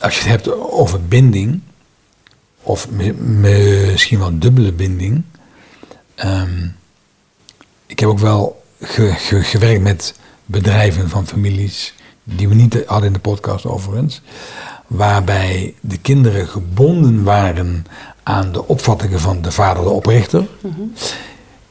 [0.00, 1.60] Als je het hebt over binding,
[2.62, 5.22] of misschien wel dubbele binding.
[6.14, 6.66] Ehm,
[7.86, 8.62] ik heb ook wel
[9.42, 10.14] gewerkt met
[10.48, 14.22] bedrijven van families, die we niet hadden in de podcast overigens,
[14.86, 17.86] waarbij de kinderen gebonden waren
[18.22, 20.46] aan de opvattingen van de vader, de oprichter.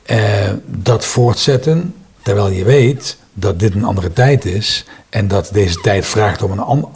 [0.04, 5.82] eh, dat voortzetten, terwijl je weet dat dit een andere tijd is en dat deze
[5.82, 6.88] tijd vraagt om een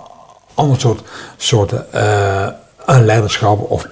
[0.53, 1.01] ander soort,
[1.37, 2.47] soort uh,
[2.85, 3.87] een leiderschap of,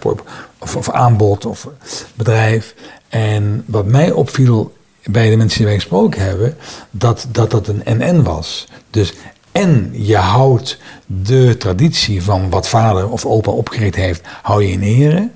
[0.59, 1.67] of, of aanbod of
[2.15, 2.75] bedrijf.
[3.09, 4.73] En wat mij opviel
[5.11, 6.57] bij de mensen die wij gesproken hebben,
[6.91, 8.67] dat dat, dat een NN was.
[8.89, 9.13] Dus
[9.51, 14.81] en je houdt de traditie van wat vader of opa opgericht heeft, hou je in
[14.81, 15.29] ere.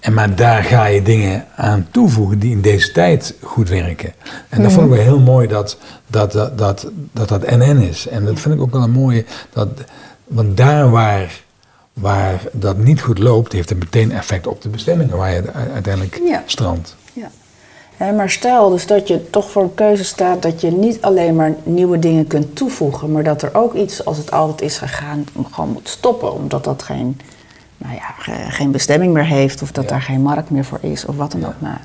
[0.00, 4.12] En maar daar ga je dingen aan toevoegen die in deze tijd goed werken.
[4.48, 8.08] En dat vond ik wel heel mooi dat dat, dat, dat, dat, dat NN is.
[8.08, 9.24] En dat vind ik ook wel een mooie.
[9.52, 9.68] Dat,
[10.24, 11.42] want daar waar,
[11.92, 16.20] waar dat niet goed loopt, heeft het meteen effect op de bestemmingen waar je uiteindelijk
[16.24, 16.42] ja.
[16.46, 16.96] strandt
[18.00, 21.54] maar stel dus dat je toch voor een keuze staat dat je niet alleen maar
[21.62, 25.70] nieuwe dingen kunt toevoegen, maar dat er ook iets als het altijd is gegaan gewoon
[25.72, 27.20] moet stoppen, omdat dat geen,
[27.76, 31.16] nou ja, geen bestemming meer heeft of dat daar geen markt meer voor is of
[31.16, 31.84] wat dan ook maar.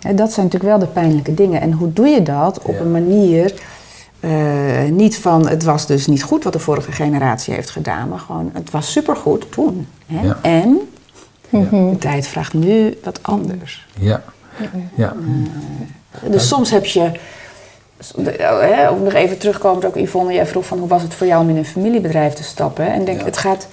[0.00, 1.60] dat zijn natuurlijk wel de pijnlijke dingen.
[1.60, 3.54] En hoe doe je dat op een manier,
[4.20, 8.18] uh, niet van het was dus niet goed wat de vorige generatie heeft gedaan, maar
[8.18, 9.86] gewoon het was supergoed toen.
[10.42, 10.80] En
[11.50, 13.86] de tijd vraagt nu wat anders.
[13.98, 14.22] Ja.
[14.94, 15.12] Ja.
[16.30, 17.10] dus soms heb je,
[18.90, 21.48] om nog even terugkomen, ook Yvonne, jij vroeg van hoe was het voor jou om
[21.48, 22.86] in een familiebedrijf te stappen?
[22.86, 23.68] En denk, het, gaat,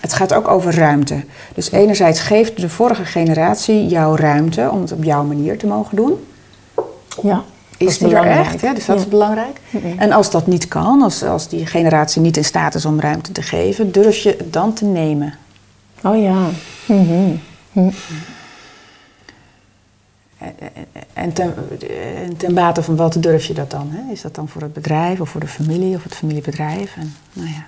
[0.00, 1.24] het gaat ook over ruimte.
[1.54, 5.96] Dus enerzijds geeft de vorige generatie jou ruimte om het op jouw manier te mogen
[5.96, 6.26] doen.
[7.22, 7.42] Ja.
[7.76, 8.60] Is die er echt?
[8.60, 9.60] Ja, dus dat is belangrijk.
[9.96, 13.32] En als dat niet kan, als, als die generatie niet in staat is om ruimte
[13.32, 15.34] te geven, durf je het dan te nemen.
[16.02, 16.46] Oh ja.
[16.86, 17.40] Mm
[21.12, 21.54] en ten,
[22.36, 23.90] ten bate van wat durf je dat dan?
[23.90, 24.12] Hè?
[24.12, 26.96] Is dat dan voor het bedrijf of voor de familie of het familiebedrijf?
[26.96, 27.64] En, nou ja.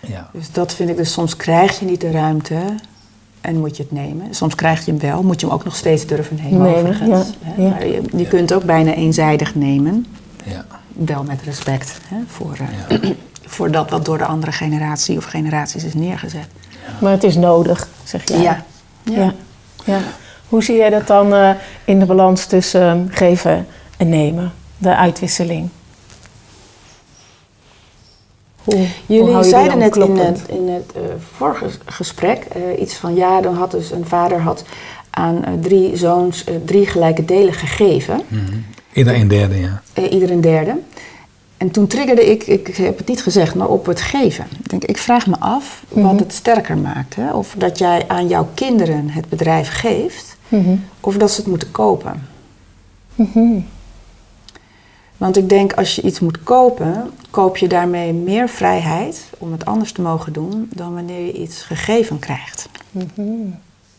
[0.00, 0.30] ja.
[0.32, 2.74] Dus dat vind ik, dus soms krijg je niet de ruimte
[3.40, 4.34] en moet je het nemen.
[4.34, 7.28] Soms krijg je hem wel, moet je hem ook nog steeds durven nemen, nemen overigens.
[7.56, 10.06] Ja, Maar je, je kunt ook bijna eenzijdig nemen.
[10.44, 10.64] Ja.
[10.88, 12.56] Wel met respect hè, voor,
[12.90, 13.10] uh,
[13.54, 16.46] voor dat wat door de andere generatie of generaties is neergezet.
[17.00, 18.36] Maar het is nodig, zeg je.
[18.36, 18.64] ja.
[19.02, 19.34] ja.
[19.84, 20.00] ja.
[20.50, 21.50] Hoe zie jij dat dan uh,
[21.84, 25.68] in de balans tussen ehm, geven en nemen, de uitwisseling?
[28.64, 31.02] Hoe, Jullie hoe zeiden net in het, in het uh,
[31.36, 34.64] vorige gesprek uh, iets van ja, dan had dus een vader had
[35.10, 38.20] aan drie zoons drie gelijke delen gegeven.
[38.28, 38.64] Mm -hmm.
[38.92, 39.82] Ieder een derde, ja.
[40.08, 40.78] ieder een derde.
[41.60, 44.46] En toen triggerde ik, ik heb het niet gezegd, maar op het geven.
[44.62, 46.16] Ik, denk, ik vraag me af wat mhm.
[46.16, 47.14] het sterker maakt.
[47.14, 47.32] Hè?
[47.32, 50.76] Of dat jij aan jouw kinderen het bedrijf geeft, Mhm.
[51.00, 52.26] Of dat ze het moeten kopen.
[53.14, 53.60] Mhm.
[55.16, 59.64] Want ik denk als je iets moet kopen, koop je daarmee meer vrijheid om het
[59.64, 62.68] anders te mogen doen dan wanneer je iets gegeven krijgt.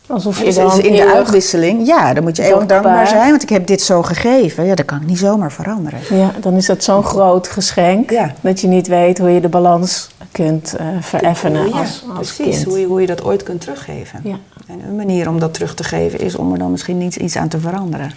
[0.06, 3.42] Alsof je dus dan in de uitwisseling, ja, dan moet je eeuwig dankbaar zijn, want
[3.42, 4.64] ik heb dit zo gegeven.
[4.64, 6.00] Ja, dat kan ik niet zomaar veranderen.
[6.10, 10.10] Ja, dan is dat zo'n groot geschenk dat je niet weet hoe je de balans
[10.32, 14.20] kunt uh, vereffenen ja, als, als precies, Hoe, je, hoe je dat ooit kunt teruggeven.
[14.24, 14.36] Ja.
[14.66, 17.36] En een manier om dat terug te geven is om er dan misschien niet iets
[17.36, 18.12] aan te veranderen.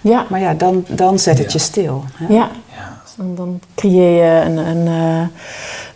[0.00, 0.26] Ja.
[0.28, 2.04] Maar ja, dan, dan zet het je stil.
[2.14, 2.34] Hè?
[2.34, 2.50] Ja.
[3.16, 5.26] Dan, dan, creëer je een, een, uh,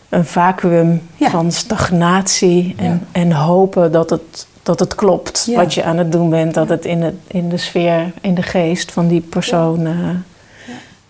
[0.08, 5.96] een vacuüm van stagnatie en, en hopen dat het, dat het klopt wat je aan
[5.96, 6.54] het doen bent.
[6.54, 10.08] Dat het in, het in de sfeer, in de geest van die persoon uh,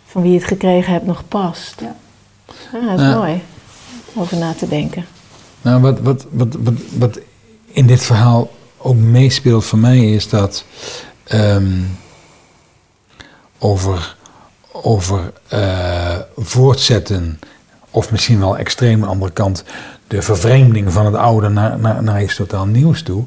[0.07, 1.81] van wie je het gekregen hebt nog past.
[1.81, 3.43] Ja, dat is mooi.
[4.15, 5.07] over na te denken.
[5.63, 7.19] Nou, wat, wat, wat, wat, wat
[7.67, 10.65] in dit verhaal ook meespeelt voor mij is dat
[11.25, 11.81] ehm,
[13.59, 14.17] over,
[14.73, 17.41] over uh, voortzetten,
[17.91, 19.65] of misschien wel extreem aan de andere kant,
[20.09, 23.25] de vervreemding van het oude naar, naar, naar iets totaal nieuws toe.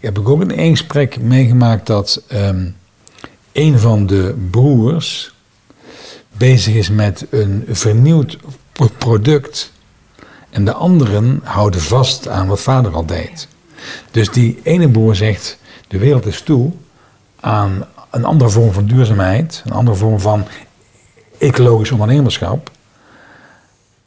[0.00, 2.76] Heb ik ook in één gesprek meegemaakt dat um,
[3.52, 5.34] een van de broers
[6.36, 8.38] bezig is met een vernieuwd
[8.98, 9.72] product
[10.50, 13.48] en de anderen houden vast aan wat vader al deed.
[14.10, 16.72] Dus die ene broer zegt, de wereld is toe
[17.40, 20.46] aan een andere vorm van duurzaamheid, een andere vorm van
[21.38, 22.70] ecologisch ondernemerschap.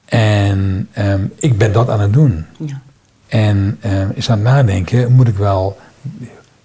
[0.05, 2.45] En um, ik ben dat aan het doen.
[2.57, 2.81] Ja.
[3.27, 5.77] En um, is aan het nadenken, moet ik wel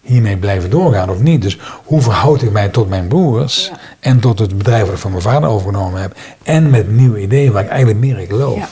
[0.00, 1.42] hiermee blijven doorgaan of niet?
[1.42, 3.70] Dus hoe verhoud ik mij tot mijn broers
[4.00, 6.16] en tot het bedrijf dat ik van mijn vader overgenomen heb?
[6.42, 8.56] En met nieuwe ideeën waar ik eigenlijk meer in geloof.
[8.56, 8.68] Ja.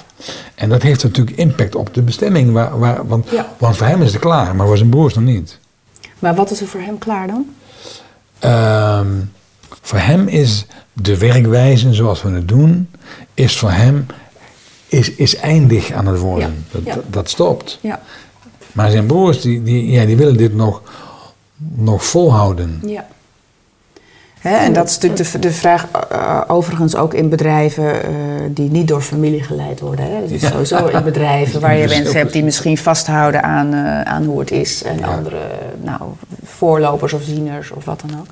[0.55, 4.13] En dat heeft natuurlijk impact op de bestemming, waar, waar, want, want voor hem is
[4.13, 5.59] het klaar, maar voor zijn broers nog niet.
[6.19, 7.47] Maar wat is er voor hem klaar dan?
[9.01, 9.33] Um,
[9.83, 12.89] voor hem is de werkwijze zoals we het doen,
[13.35, 14.07] is voor hem
[14.97, 16.67] is, is eindig aan het worden.
[16.71, 17.79] Dat, dat, stopt.
[17.81, 18.01] Ja.
[18.73, 20.83] Maar zijn broers die, die, ja, die willen dit nog,
[21.75, 22.83] nog volhouden.
[22.87, 23.05] Ja.
[24.43, 28.11] en dat is natuurlijk de, de vraag, uh, overigens ook in bedrijven uh,
[28.51, 30.05] die niet door familie geleid worden.
[30.05, 30.29] Hè.
[30.29, 34.41] Dus sowieso in bedrijven waar je mensen hebt die misschien vasthouden aan, uh, aan hoe
[34.41, 34.83] het is.
[34.83, 35.41] En andere
[35.83, 36.01] nou,
[36.45, 38.27] voorlopers of zieners of wat dan ook.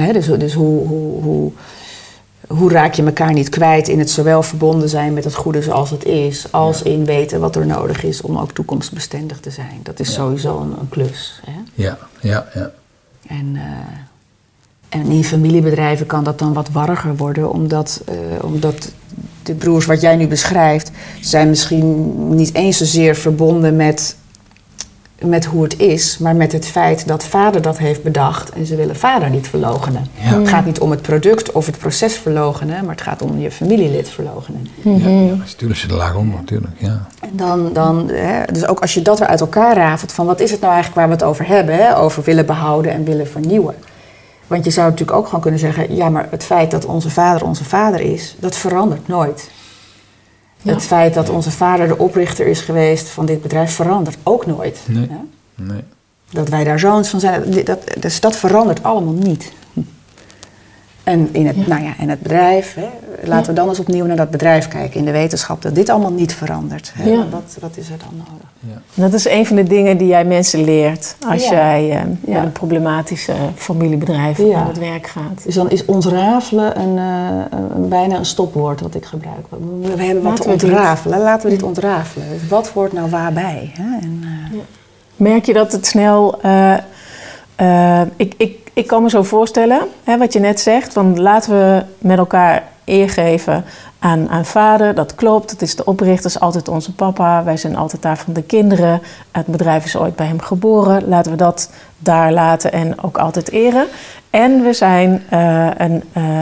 [0.00, 0.12] Ja.
[0.12, 1.52] dus, dus hoe, hoe, hoe,
[2.48, 5.90] hoe raak je elkaar niet kwijt in het zowel verbonden zijn met het goede zoals
[5.90, 9.80] het is, als in weten wat er nodig is om ook toekomstbestendig te zijn.
[9.82, 11.40] Dat is sowieso een, een klus.
[11.44, 11.60] Hè?
[11.74, 12.70] Ja, ja, ja.
[13.26, 13.62] En, uh,
[14.88, 18.92] en in familiebedrijven kan dat dan wat warriger worden, omdat, uh, omdat
[19.42, 24.16] de broers wat jij nu beschrijft, zijn misschien niet eens zozeer verbonden met
[25.20, 28.76] met hoe het is, maar met het feit dat vader dat heeft bedacht en ze
[28.76, 30.06] willen vader niet verlogenen.
[30.14, 33.50] Het gaat niet om het product of het proces verlogenen, maar het gaat om je
[33.50, 34.66] familielid verlogenen.
[34.82, 36.72] Ja, natuurlijk zit er laag onder, natuurlijk.
[36.76, 37.06] Ja.
[37.20, 40.40] En dan, dan hè, dus ook als je dat weer uit elkaar rafelt, van wat
[40.40, 41.98] is het nou eigenlijk waar we het over hebben, hè?
[41.98, 43.74] over willen behouden en willen vernieuwen.
[44.46, 47.46] Want je zou natuurlijk ook gewoon kunnen zeggen, ja, maar het feit dat onze vader
[47.46, 49.50] onze vader is, dat verandert nooit.
[50.64, 54.78] Het feit dat onze vader de oprichter is geweest van dit bedrijf verandert ook nooit.
[54.86, 55.08] Nee.
[55.54, 55.82] nee.
[56.30, 59.52] Dat wij daar zoons van zijn, dat, dus dat verandert allemaal niet.
[61.04, 62.88] En in het, nou ja, en het bedrijf, hè,
[63.28, 64.98] laten we dan eens opnieuw naar dat bedrijf kijken.
[64.98, 66.92] In de wetenschap dat dit allemaal niet verandert.
[66.94, 67.28] Hè.
[67.30, 68.46] Wat, wat is er dan nodig?
[68.94, 72.00] Dat is een van de dingen die jij mensen leert als jij uh,
[72.34, 75.44] met een problematische familiebedrijf aan het werk gaat.
[75.44, 79.46] Dus dan is ontrafelen een, uh, een, bijna een stopwoord wat ik gebruik.
[79.80, 81.18] We hebben wat te ontrafelen.
[81.18, 82.28] Laten we dit ontrafelen.
[82.28, 83.72] Dus wat hoort nou waarbij?
[83.74, 83.98] Hè?
[84.00, 84.20] En,
[84.52, 84.58] uh,
[85.16, 86.40] Merk je dat het snel...
[88.16, 91.82] ik, ik ik kan me zo voorstellen, hè, wat je net zegt, van laten we
[91.98, 93.64] met elkaar eer geven
[93.98, 94.94] aan, aan vader.
[94.94, 97.44] Dat klopt, het is de oprichter, is altijd onze papa.
[97.44, 99.02] Wij zijn altijd daar van de kinderen.
[99.30, 101.08] Het bedrijf is ooit bij hem geboren.
[101.08, 103.86] Laten we dat daar laten en ook altijd eren.
[104.30, 106.40] En we zijn uh, een, uh,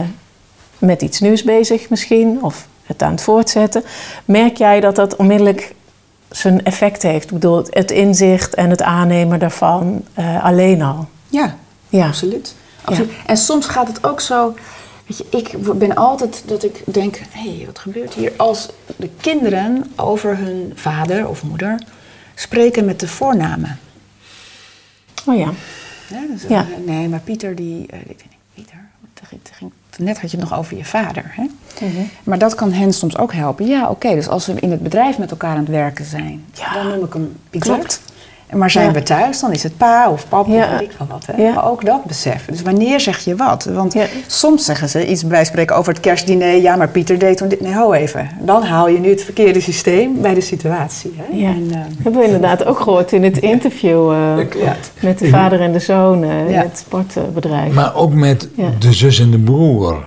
[0.77, 3.83] met iets nieuws bezig misschien, of het aan het voortzetten.
[4.25, 5.75] Merk jij dat dat onmiddellijk
[6.29, 7.25] zijn effect heeft?
[7.25, 11.07] Ik bedoel, het inzicht en het aannemen daarvan uh, alleen al.
[11.27, 11.55] Ja,
[11.97, 12.07] ja.
[12.07, 12.55] Absoluut.
[12.81, 13.11] Absoluut.
[13.25, 14.55] En soms gaat het ook zo.
[15.07, 18.31] Weet je, ik ben altijd dat ik denk: hé, hey, wat gebeurt hier?
[18.37, 21.83] Als de kinderen over hun vader of moeder
[22.35, 23.79] spreken met de voornamen.
[25.25, 25.51] Oh ja.
[26.09, 26.67] ja, dus, ja.
[26.85, 27.81] nee, maar Pieter, die.
[27.81, 28.89] Ik denk, Pieter,
[29.97, 31.33] net had je het nog over je vader.
[31.35, 31.43] Hè?
[31.43, 33.67] Mm Maar dat kan hen soms ook helpen.
[33.67, 36.73] Ja, oké, dus als we in het bedrijf met elkaar aan het werken zijn, ja.
[36.73, 37.73] dan noem ik hem Pieter.
[37.73, 38.01] Klopt.
[38.53, 41.25] Maar zijn we thuis, dan is het pa of pap of weet ik van wat.
[41.25, 41.51] Hè?
[41.51, 42.53] Maar ook dat beseffen.
[42.53, 43.63] Dus wanneer zeg je wat?
[43.63, 43.95] Want
[44.27, 46.61] soms zeggen ze iets bij spreken over het kerstdiner.
[46.61, 47.61] Ja, maar Pieter deed toen dit.
[47.61, 48.29] Nee, ho even.
[48.41, 51.13] Dan haal je nu het verkeerde systeem bij de situatie.
[51.15, 51.37] Hè?
[51.37, 51.49] Ja.
[51.49, 54.35] En, uh, hebben we inderdaad ook gehoord in het interview uh,
[54.99, 57.73] met de vader en de zoon uh, in het sportbedrijf.
[57.73, 58.47] Maar ook met
[58.79, 60.05] de zus en de broer.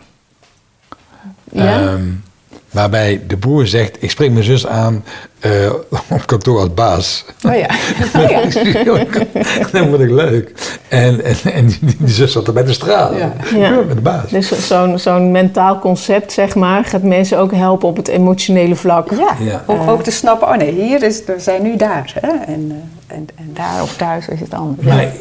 [1.53, 1.81] Ja.
[1.83, 2.25] Um,
[2.71, 5.05] Waarbij de broer zegt, ik spreek mijn zus aan
[5.47, 5.73] uh,
[6.17, 7.25] op kantoor als baas.
[7.47, 7.69] Oh ja.
[8.23, 8.43] Oh ja.
[9.73, 10.53] dat vond ik leuk.
[10.89, 13.15] En, en, en die, die, zus zat er met de straal.
[13.17, 13.33] Ja.
[13.55, 13.71] ja.
[13.71, 14.31] Met de baas.
[14.31, 19.11] Dus zo'n zo'n mentaal concept, zeg maar, gaat mensen ook helpen op het emotionele vlak.
[19.11, 19.63] Ja, ja.
[19.67, 22.13] Om ook te snappen, oh nee, hier is, we zijn nu daar.
[22.21, 22.29] Hè?
[22.29, 22.71] En,
[23.07, 24.89] eh, en, en daar of thuis is het anders.
[24.89, 25.13] Maar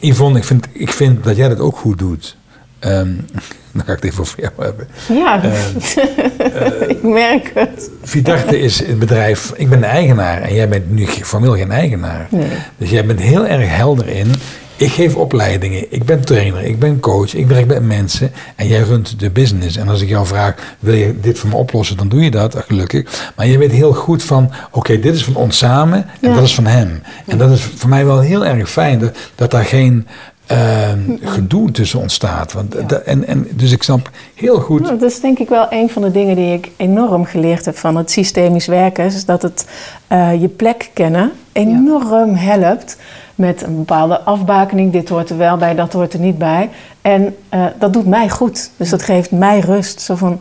[0.00, 2.36] Yvonne, ik vind, ik vind dat jij dat ook goed doet.
[2.80, 3.26] Um,
[3.86, 4.88] dan ga ik het even over jou hebben.
[5.08, 7.90] Ja, uh, ik merk het.
[8.02, 12.26] Vidarte is het bedrijf, ik ben de eigenaar en jij bent nu formeel geen eigenaar.
[12.30, 12.48] Nee.
[12.76, 14.34] Dus jij bent heel erg helder in.
[14.78, 18.80] Ik geef opleidingen, ik ben trainer, ik ben coach, ik werk met mensen en jij
[18.80, 19.76] runt de business.
[19.76, 22.56] En als ik jou vraag, wil je dit voor me oplossen, dan doe je dat,
[22.66, 23.32] gelukkig.
[23.36, 26.54] Maar je weet heel goed van, oké, dit is van ons samen en dat is
[26.54, 27.02] van hem.
[27.26, 30.06] En dat is voor mij wel heel erg fijn, dat, dat daar geen
[30.52, 30.88] uh,
[31.20, 32.52] gedoe tussen ontstaat.
[32.52, 34.86] Want, en, en, dus ik snap heel goed.
[34.86, 37.96] dat is denk ik wel een van de dingen die ik enorm geleerd heb van
[37.96, 39.04] het systemisch werken.
[39.04, 39.66] Is dat het
[40.12, 42.96] uh, je plek kennen enorm helpt
[43.34, 44.92] met een bepaalde afbakening.
[44.92, 46.70] Dit hoort er wel bij, dat hoort er niet bij.
[47.00, 48.70] En uh, dat doet mij goed.
[48.76, 50.00] Dus dat geeft mij rust.
[50.00, 50.40] Zo van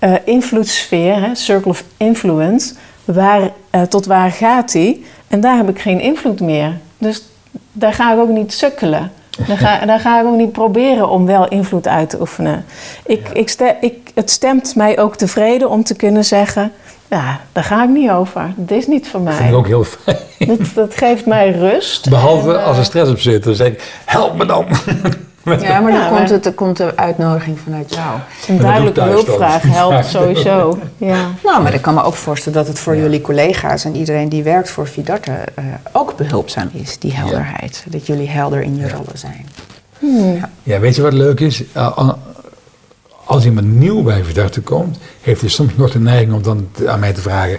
[0.00, 2.74] uh, invloedssfeer, hè, circle of influence.
[3.04, 3.50] Waar,
[3.88, 5.04] tot waar gaat die?
[5.28, 6.78] En daar heb ik geen invloed meer.
[6.98, 7.22] Dus
[7.72, 9.10] daar ga ik ook niet sukkelen.
[9.46, 12.64] Dan ga, dan ga ik ook niet proberen om wel invloed uit te oefenen.
[13.06, 16.72] Ik, ik, ik, het stemt mij ook tevreden om te kunnen zeggen...
[17.08, 18.52] ja, daar ga ik niet over.
[18.56, 19.32] Dit is niet voor mij.
[19.32, 20.16] Dat vind ik ook heel fijn.
[20.38, 22.10] Dat, dat geeft mij rust.
[22.10, 23.44] Behalve als er stress op zit.
[23.44, 24.66] Dan zeg ik, help me dan.
[25.60, 28.18] Ja, maar dan komt, het, er komt de uitnodiging vanuit jou.
[28.48, 30.78] Een duidelijke hulpvraag helpt sowieso.
[30.96, 31.28] Ja.
[31.44, 34.42] Nou, maar ik kan me ook voorstellen dat het voor jullie collega's en iedereen die
[34.42, 37.84] werkt voor Vidarte uh, ook behulpzaam is, die helderheid.
[37.88, 39.46] Dat jullie helder in je rollen zijn.
[39.98, 40.40] Hmm.
[40.62, 40.80] Ja.
[40.80, 41.62] weet je wat leuk is?
[43.24, 47.00] Als iemand nieuw bij Vidarte komt, heeft hij soms nog de neiging om dan aan
[47.00, 47.58] mij te vragen.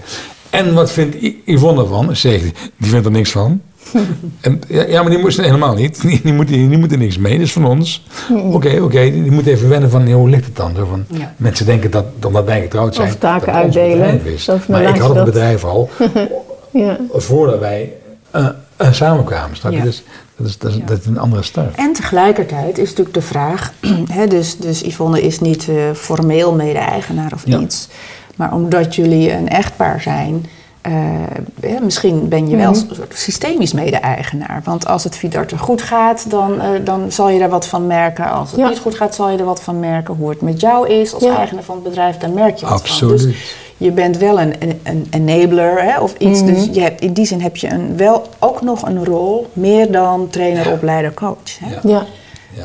[0.49, 2.15] En wat vindt Yvonne ervan?
[2.15, 2.41] Zeg,
[2.77, 3.61] die vindt er niks van.
[4.41, 6.01] En, ja, maar die moesten helemaal niet.
[6.07, 8.05] Die, die, moeten, die moeten niks mee, dat is van ons.
[8.29, 10.75] Oké, oké, die moeten even wennen van hoe ligt het dan?
[10.75, 11.05] Zo van,
[11.37, 13.07] Mensen denken dat omdat wij getrouwd zijn.
[13.07, 14.21] Of taken uitdelen.
[14.67, 15.89] Maar ik had het bedrijf al
[16.71, 16.97] ja.
[17.13, 17.93] voordat wij
[18.35, 18.47] uh,
[18.81, 19.55] uh, samenkwamen.
[19.55, 19.81] Snap je?
[19.81, 20.03] Dus,
[20.35, 21.75] dat is, dat, is, dat is een andere start.
[21.75, 23.73] En tegelijkertijd is natuurlijk de vraag:
[24.17, 27.87] hè, dus, dus Yvonne is niet uh, formeel mede-eigenaar of iets.
[28.35, 30.45] Maar omdat jullie een echtpaar zijn
[30.87, 32.89] uh, misschien ben je wel mhm.
[32.89, 34.61] een soort systemisch mede-eigenaar.
[34.63, 38.31] Want als het Vidarte goed gaat, dan, uh, dan zal je daar wat van merken.
[38.31, 40.15] Als het niet goed gaat, zal je er wat van merken.
[40.15, 43.21] Hoe het met jou is als eigenaar van het bedrijf, daar merk je wat Absoluut.
[43.21, 43.29] van.
[43.29, 46.45] Dus je bent wel een, een, enabler hè, of iets.
[46.45, 46.73] Dus mhm.
[46.73, 50.29] je hebt, in die zin heb je een, wel ook nog een rol, meer dan
[50.29, 51.59] trainer, opleider, coach.
[51.59, 51.89] Hè?
[51.89, 52.05] Ja.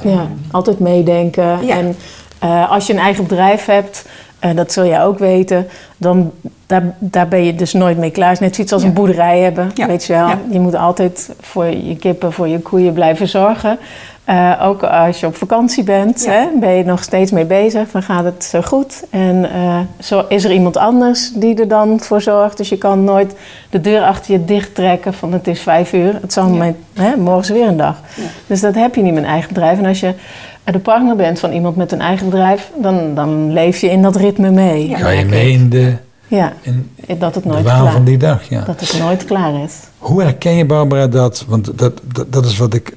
[0.02, 0.28] Ja.
[0.50, 1.68] altijd meedenken.
[1.68, 1.96] En
[2.44, 4.04] uh, als je een eigen bedrijf hebt
[4.46, 6.32] uh, dat zul jij ook weten, dan
[6.66, 8.28] daar, daar ben je dus nooit mee klaar.
[8.28, 10.28] Het is net zoiets als een boerderij hebben, weet je wel.
[10.50, 13.78] Je moet altijd voor je kippen, voor je koeien blijven zorgen.
[14.28, 17.88] Uh, ook als je op vakantie bent, hè, ben je nog steeds mee bezig.
[17.88, 19.04] Van gaat het zo goed?
[19.10, 22.56] En uh, zo is er iemand anders die er dan voor zorgt.
[22.56, 23.34] Dus je kan nooit
[23.70, 26.18] de deur achter je dicht trekken van het is vijf uur.
[26.20, 28.00] Het zal hè, morgen is weer een dag.
[28.46, 29.78] Dus dat heb je niet met een eigen bedrijf.
[29.78, 30.14] En als je
[30.72, 34.16] de partner bent van iemand met een eigen bedrijf, dan, dan leef je in dat
[34.16, 34.96] ritme mee.
[34.96, 35.96] Ga je mee in de.
[36.28, 38.48] Ja, in dat het nooit klaar van die dag.
[38.48, 38.60] Ja.
[38.60, 39.74] Dat het nooit klaar is.
[39.98, 41.44] Hoe herken je, Barbara, dat?
[41.48, 42.96] Want dat, dat, dat is wat ik,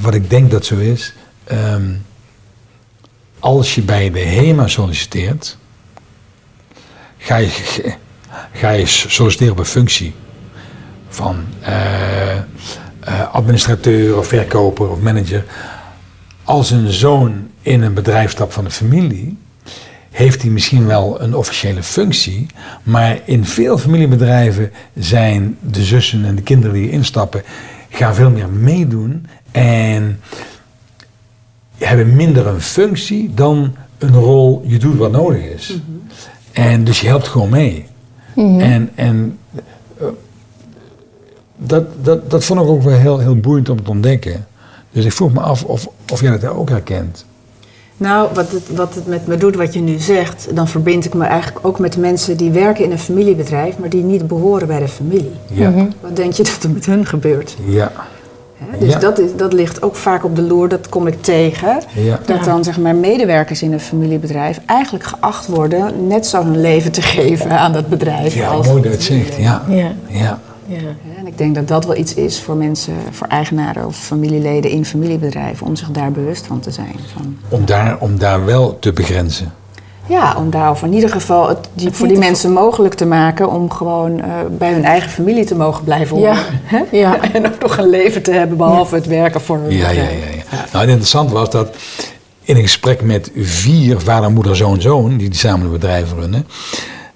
[0.00, 1.14] wat ik denk dat zo is.
[1.44, 1.92] Ehm,
[3.38, 5.56] als je bij de HEMA solliciteert,
[7.18, 7.48] ga je,
[8.52, 10.14] ga je solliciteren op een functie
[11.08, 12.34] van uh,
[13.08, 15.44] uh, administrateur of verkoper of manager
[16.50, 19.38] als een zoon in een bedrijf stapt van de familie,
[20.10, 22.46] heeft hij misschien wel een officiële functie,
[22.82, 27.42] maar in veel familiebedrijven zijn de zussen en de kinderen die instappen,
[27.88, 30.20] gaan veel meer meedoen en
[31.76, 35.68] hebben minder een functie dan een rol, je doet wat nodig is.
[35.68, 35.98] Mhm.
[36.52, 37.86] En dus je helpt gewoon mee.
[38.34, 38.60] Mhm.
[38.60, 39.38] En, en
[40.00, 40.06] uh,
[41.56, 44.46] dat, dat, dat vond ik ook wel heel, heel boeiend om te ontdekken.
[44.90, 47.24] Dus ik vroeg me af of, of jij dat ook herkent.
[48.00, 51.14] Nou, wat het, wat het met me doet, wat je nu zegt, dan verbind ik
[51.14, 54.78] me eigenlijk ook met mensen die werken in een familiebedrijf, maar die niet behoren bij
[54.78, 55.32] de familie.
[55.52, 55.70] Ja.
[55.70, 55.86] Mhm.
[56.00, 57.56] Wat denk je dat er met hun gebeurt?
[57.64, 57.92] Ja.
[58.78, 61.80] dus Dat, is, dat ligt ook vaak op de loer, dat kom ik tegen.
[61.94, 62.18] Ja.
[62.26, 66.92] Dat dan zeg maar medewerkers in een familiebedrijf eigenlijk geacht worden net zo hun leven
[66.92, 68.34] te geven aan dat bedrijf.
[68.34, 69.36] Ja, als mooi dat het zegt.
[69.36, 69.62] Ja.
[70.08, 70.40] Ja.
[70.78, 71.16] Ja.
[71.18, 74.84] En ik denk dat dat wel iets is voor mensen, voor eigenaren of familieleden in
[74.84, 76.96] familiebedrijven, om zich daar bewust van te zijn.
[77.12, 79.52] Van, om, daar, om daar wel te begrenzen.
[80.06, 83.50] Ja, om daar of in ieder geval het die, voor die mensen mogelijk te maken
[83.50, 86.36] om gewoon uh, bij hun eigen familie te mogen blijven horen.
[86.70, 86.84] Ja.
[86.90, 87.20] ja.
[87.32, 90.08] en ook nog een leven te hebben behalve het werken voor hun ja, ja, ja,
[90.08, 90.42] ja.
[90.50, 91.76] Nou, het interessant was dat
[92.42, 96.46] in een gesprek met vier vader, moeder, zoon, zoon, die samen een bedrijf runnen,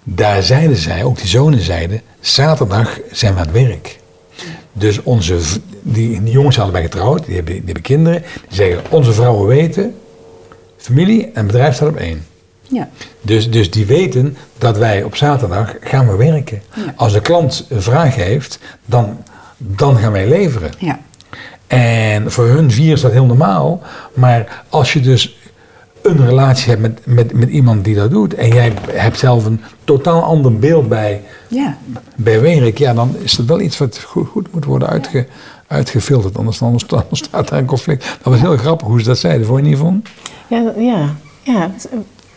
[0.04, 3.98] daar zeiden zij, ook die zonen zeiden, zaterdag zijn we aan het werk.
[4.72, 5.38] Dus onze,
[5.82, 8.22] die, die jongens zijn allebei getrouwd, die hebben, die hebben kinderen.
[8.48, 9.94] Die zeggen, onze vrouwen weten,
[10.76, 12.26] familie en bedrijf staat op één.
[12.62, 12.88] Ja.
[13.20, 16.62] Dus, dus die weten dat wij op zaterdag gaan we werken.
[16.96, 19.22] Als de klant een vraag heeft, dan,
[19.56, 20.70] dan gaan wij leveren.
[20.78, 21.00] Ja.
[21.66, 23.82] En voor hun vier is dat heel normaal.
[24.14, 25.36] Maar als je dus
[26.04, 28.34] een relatie hebt met, met, met iemand die dat doet.
[28.34, 31.76] En jij hebt zelf een totaal ander beeld bij, ja.
[32.16, 32.78] bij werk.
[32.78, 35.26] Ja, dan is het wel iets wat goed, goed moet worden uitge,
[35.66, 36.38] uitgefilterd.
[36.38, 38.18] Anders, anders, anders staat daar een conflict.
[38.22, 39.46] Dat was heel grappig hoe ze dat zeiden.
[39.46, 40.02] Vond je niet van?
[40.46, 41.70] Ja, ja, ja.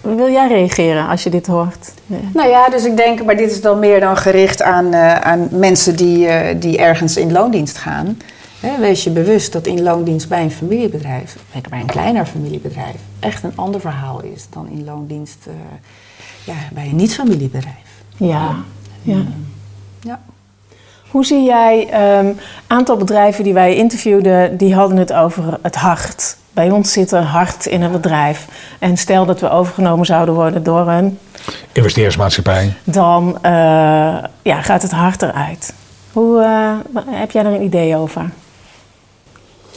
[0.01, 1.93] Wil jij reageren als je dit hoort?
[2.33, 5.47] Nou ja, dus ik denk, maar dit is dan meer dan gericht aan, uh, aan
[5.51, 8.17] mensen die, uh, die ergens in loondienst gaan.
[8.67, 11.37] He, wees je bewust dat in loondienst bij een familiebedrijf,
[11.69, 15.53] bij een kleiner familiebedrijf, echt een ander verhaal is dan in loondienst uh,
[16.43, 18.03] ja, bij een niet-familiebedrijf.
[18.17, 18.55] Ja.
[19.01, 19.21] ja.
[20.01, 20.19] ja.
[21.09, 22.37] Hoe zie jij, een um,
[22.67, 26.37] aantal bedrijven die wij interviewden, die hadden het over het hart.
[26.51, 28.47] Bij ons zit een hart in een bedrijf.
[28.79, 31.19] En stel dat we overgenomen zouden worden door een...
[31.71, 32.73] Investeersmaatschappij.
[32.83, 33.51] Dan uh,
[34.41, 35.73] ja, gaat het hart eruit.
[36.11, 38.29] Hoe, uh, heb jij er een idee over?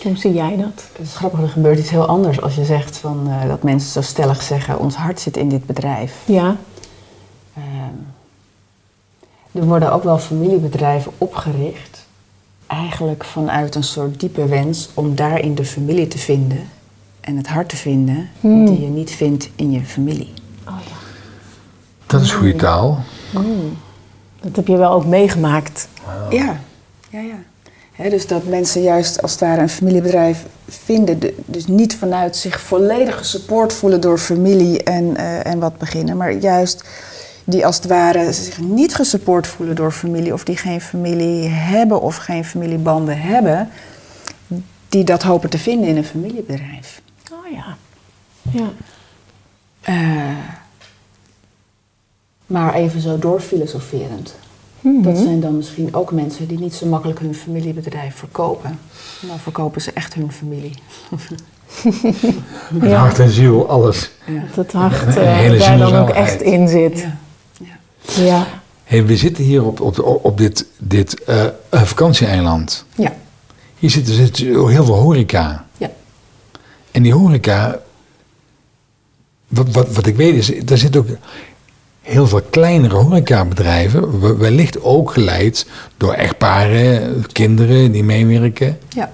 [0.02, 0.84] Hoe zie jij dat?
[0.92, 3.90] Het is grappig, er gebeurt iets heel anders als je zegt van, uh, dat mensen
[3.90, 4.78] zo stellig zeggen...
[4.78, 6.22] ons hart zit in dit bedrijf.
[6.24, 6.56] Ja.
[9.52, 12.06] er worden ook wel familiebedrijven opgericht
[12.70, 16.68] eigenlijk vanuit een soort diepe wens om daarin de familie te vinden
[17.20, 18.66] en het hart te vinden Hmm.
[18.66, 20.32] die je niet vindt in je familie.
[20.68, 20.96] Oh ja.
[22.06, 22.98] Dat is goede taal.
[23.30, 23.76] Hmm.
[24.40, 25.88] Dat heb je wel ook meegemaakt.
[26.30, 26.60] Ja,
[27.10, 27.38] ja, ja.
[28.08, 32.60] Dus dat mensen juist als het ware een familiebedrijf vinden, de- dus niet vanuit zich
[32.60, 36.84] volledig gesupport voelen door familie en, eh, en wat beginnen, maar juist
[37.44, 42.00] die als het ware zich niet gesupport voelen door familie of die geen familie hebben
[42.00, 43.68] of geen familiebanden hebben,
[44.88, 47.00] die dat hopen te vinden in een familiebedrijf.
[47.32, 47.76] Oh ja.
[48.50, 48.70] Ja.
[49.80, 50.36] Eh,
[52.46, 54.34] maar even zo doorfilosoferend.
[54.80, 55.02] Mhm.
[55.02, 58.78] Dat zijn dan misschien ook mensen die niet zo makkelijk hun familiebedrijf verkopen.
[59.20, 60.74] Dan verkopen ze echt hun familie.
[62.70, 62.98] Met Ja.
[62.98, 64.10] hart en ziel, alles.
[64.26, 64.42] Ja.
[64.54, 67.06] Dat het hart eh, hele daar dan ook echt in zit.
[67.60, 67.78] Ja.
[68.24, 68.46] Ja.
[68.84, 72.84] Hey, we zitten hier op, op, op dit, dit eh, vakantieeiland.
[72.94, 73.14] Ja.
[73.78, 75.66] Hier zit, er zit heel veel horeca.
[75.76, 75.90] Ja.
[76.90, 77.80] En die horeca,
[79.48, 81.08] wat, wat, wat ik weet is, er zitten ook
[82.10, 84.20] heel veel kleinere horecabedrijven.
[84.20, 88.78] we- Wellicht ook geleid door echtparen, kinderen die meewerken.
[88.88, 89.10] Ja.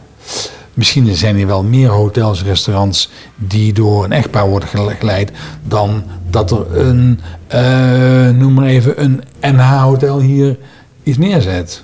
[0.75, 5.31] Misschien zijn er wel meer hotels, restaurants die door een echtpaar worden gele- geleid
[5.63, 10.59] dan dat er een, eh, noem maar even, een NH-hotel hier
[11.03, 11.83] iets neerzet.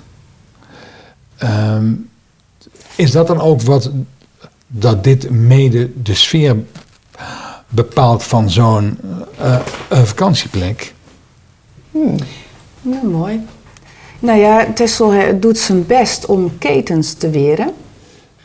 [1.37, 1.91] Ehm,
[2.95, 3.91] is dat dan ook wat
[4.67, 6.55] dat dit mede de sfeer
[7.69, 8.97] bepaalt van zo'n
[9.37, 9.55] eh,
[9.89, 9.99] eh,
[12.81, 13.45] Ja, mooi.
[14.19, 17.71] Nou ja, Tessel doet zijn best om ketens te weren.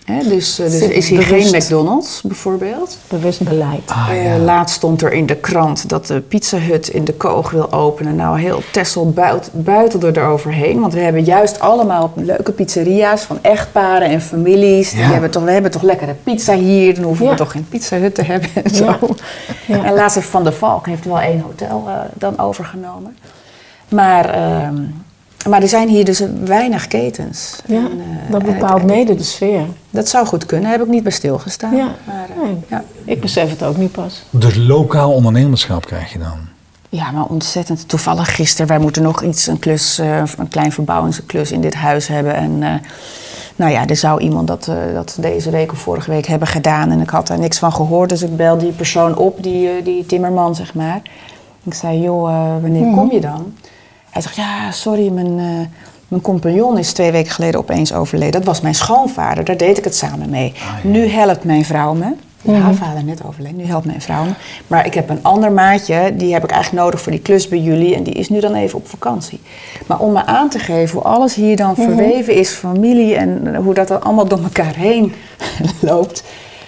[0.05, 1.49] Hè, dus eh, dus is hier bewust.
[1.51, 2.99] geen McDonald's bijvoorbeeld.
[3.09, 3.83] Bewust beleid.
[3.87, 4.39] Ah, Eh, ja.
[4.39, 8.17] laatst stond er in de krant dat de Pizza Hut in de Koog wil openen.
[8.17, 10.81] Nou, heel Tessel buit, buitelde eroverheen.
[10.81, 14.91] Want we hebben juist allemaal leuke pizzeria's van echtparen en families.
[14.91, 16.95] Die hebben toch, we hebben toch lekkere pizza hier.
[16.95, 17.31] Dan hoeven Ja.
[17.31, 18.85] we toch geen Pizza Hut te hebben en zo.
[18.85, 18.99] Ja.
[19.67, 19.85] Ja.
[19.85, 23.17] En laatst heeft Van der Valk heeft wel één hotel eh, dan overgenomen.
[23.89, 24.75] Maar, ehm,
[25.49, 27.61] maar er zijn hier dus weinig ketens.
[27.67, 29.65] Ja, En, eh, dat bepaalt en- mede de sfeer.
[29.91, 31.77] Dat zou goed kunnen, daar heb ik niet bij stilgestaan.
[31.77, 31.89] Ja.
[32.05, 32.57] Maar, eh, Nee.
[32.69, 32.83] ja.
[33.05, 34.23] Ik besef het ook niet pas.
[34.31, 36.39] Dus lokaal ondernemerschap krijg je dan.
[36.91, 37.89] Ja, maar ontzettend.
[37.89, 42.07] Toevallig gisteren, wij moeten nog iets, een klus, eh, een klein verbouwingsklus in dit huis
[42.09, 42.35] hebben.
[42.35, 42.73] En eh,
[43.57, 46.91] nou ja, er zou iemand dat, eh, dat deze week of vorige week hebben gedaan.
[46.91, 49.85] En ik had daar niks van gehoord, dus ik bel die persoon op, die, eh,
[49.85, 51.01] die timmerman zeg maar.
[51.65, 53.55] Ik zei, joh, eh, wanneer kom je dan?
[54.19, 55.67] Hij zegt, ja, sorry, mijn, eh,
[56.09, 58.33] mijn compagnon is twee weken geleden opeens overleden.
[58.33, 60.53] Dat was mijn schoonvader, daar deed ik het samen mee.
[60.83, 62.15] Nu helpt mijn vrouw me.
[62.53, 64.31] Haar vader net overleden, nu helpt mijn vrouw me.
[64.67, 67.59] Maar ik heb een ander maatje, die heb ik eigenlijk nodig voor die klus bij
[67.59, 67.95] jullie.
[67.95, 69.41] En die is nu dan even op vakantie.
[69.87, 73.75] Maar om me aan te geven hoe alles hier dan verweven is, familie en hoe
[73.75, 75.15] dat dan allemaal door elkaar heen
[75.81, 76.25] loopt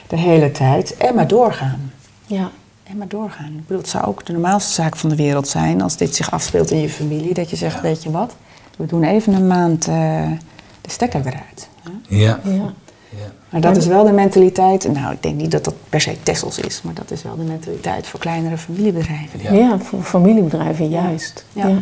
[0.07, 0.97] de hele tijd.
[0.97, 1.93] En maar doorgaan.
[2.27, 2.51] Ja.
[2.91, 3.47] En maar doorgaan.
[3.47, 6.31] Ik bedoel, het zou ook de normaalste zaak van de wereld zijn als dit zich
[6.31, 7.35] afspeelt in je familie.
[7.35, 8.37] Dat je zegt, weet je wat,
[8.77, 10.31] we doen even een maand eh,
[10.81, 11.69] de stekker eruit.
[11.83, 12.17] hè.
[12.17, 12.41] Ja.
[12.45, 12.75] ja.
[13.51, 16.59] Maar dat is wel de mentaliteit, nou ik denk niet dat dat per se Tessels
[16.59, 19.43] is, maar dat is wel de mentaliteit voor kleinere familiebedrijven.
[19.43, 19.53] Ja.
[19.53, 21.45] Ja, voor familiebedrijven juist.
[21.53, 21.69] Ja.
[21.69, 21.79] Ja.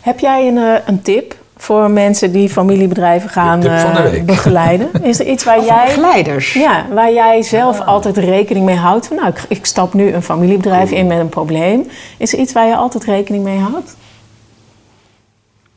[0.00, 4.88] Heb jij een, eh, een tip voor mensen die familiebedrijven gaan uh, begeleiden?
[5.02, 5.84] Is er iets waar jij.
[5.86, 6.52] Begeleiders.
[6.52, 9.06] Ja, waar jij zelf altijd rekening mee houdt?
[9.06, 11.86] Van, nou, ik, ik, stap nu een familiebedrijf in met een probleem.
[12.18, 13.96] Is er iets waar je altijd rekening mee houdt?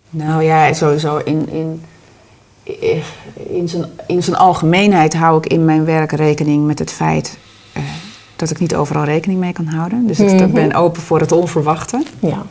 [0.09, 1.82] Nou ja, sowieso in, in,
[3.34, 7.38] in, zijn, in zijn algemeenheid hou ik in mijn werk rekening met het feit
[7.77, 7.84] uh,
[8.36, 10.07] dat ik niet overal rekening mee kan houden.
[10.07, 10.51] Dus ik mhm.
[10.51, 12.03] ben open voor het onverwachte.
[12.19, 12.45] Ja.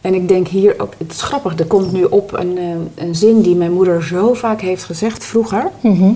[0.00, 3.14] En ik denk hier ook, het is grappig, er komt nu op een, eh, een
[3.14, 5.70] zin die mijn moeder zo vaak heeft gezegd vroeger.
[5.80, 6.12] Mhm.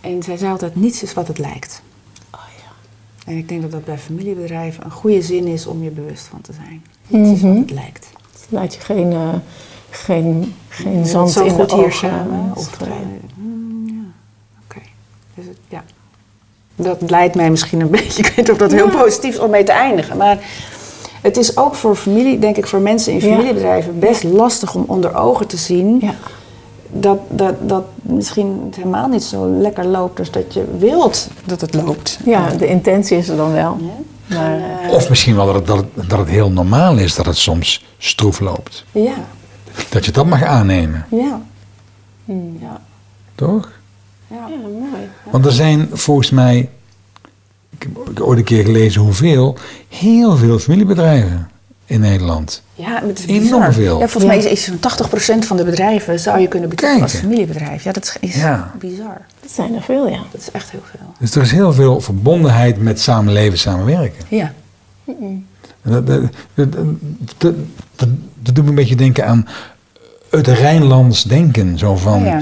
[0.00, 1.82] En zij zei altijd: niets is wat het lijkt.
[2.30, 2.72] Oh, ja.
[3.32, 6.40] En ik denk dat dat bij familiebedrijven een goede zin is om je bewust van
[6.40, 6.84] te zijn.
[7.06, 7.60] Niets is wat mhm.
[7.60, 8.10] het lijkt.
[8.48, 9.34] Laat je geen, uh,
[9.90, 12.52] geen, geen zand in de hier samen.
[12.54, 12.94] Of, uh, ja.
[14.64, 14.80] Oké.
[15.34, 15.84] Dus ja.
[16.76, 19.50] Dat leidt mij misschien een beetje, ik weet niet of dat heel positief is om
[19.50, 20.16] mee te eindigen.
[20.16, 20.38] Maar
[21.24, 25.14] het is ook voor familie, denk ik, voor mensen in familiebedrijven best lastig om onder
[25.14, 25.98] ogen te zien.
[26.00, 26.14] Ja.
[26.90, 31.60] Dat, dat, dat misschien het helemaal niet zo lekker loopt als dat je wilt dat
[31.60, 32.18] het loopt.
[32.24, 33.76] Ja, de intentie is er dan wel.
[34.26, 37.26] Maar, uh, of misschien wel dat het, dat, het, dat het heel normaal is dat
[37.26, 38.84] het soms stroef loopt.
[38.92, 39.14] Ja.
[39.88, 41.06] Dat je dat mag aannemen.
[41.10, 41.40] Ja.
[42.60, 42.80] ja.
[43.34, 43.72] Toch?
[44.26, 45.08] Ja, ja mooi.
[45.30, 46.68] Want er zijn volgens mij
[47.76, 49.56] ik heb ooit een keer gelezen hoeveel,
[49.88, 51.48] heel veel familiebedrijven
[51.86, 52.62] in Nederland.
[52.74, 53.98] Ja, het is enorm veel.
[53.98, 54.78] Ja, volgens mij is, is zo'n
[55.42, 57.84] 80% van de bedrijven zou je kunnen betalen als familiebedrijf.
[57.84, 58.42] Ja, dat is, is
[58.78, 59.20] bizar.
[59.40, 60.20] Dat zijn er veel, ja.
[60.32, 61.14] Dat is echt heel veel.
[61.18, 64.24] Dus er is heel veel verbondenheid met samenleven, samenwerken.
[64.28, 64.52] Ja.
[65.82, 66.20] Dat, dat,
[67.36, 67.54] dat,
[67.96, 68.08] dat,
[68.54, 69.48] doet me een beetje denken aan
[70.30, 71.78] het Rijnlands denken.
[71.78, 72.40] Zo van, ja.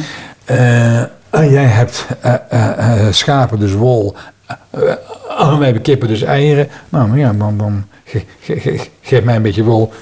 [1.34, 4.14] Uh, jij hebt uh, uh, schapen, dus wol.
[5.42, 6.68] Oh, we hebben kippen, dus eieren.
[6.88, 7.84] Nou, ja, dan, dan
[9.00, 9.92] geef mij een beetje wol,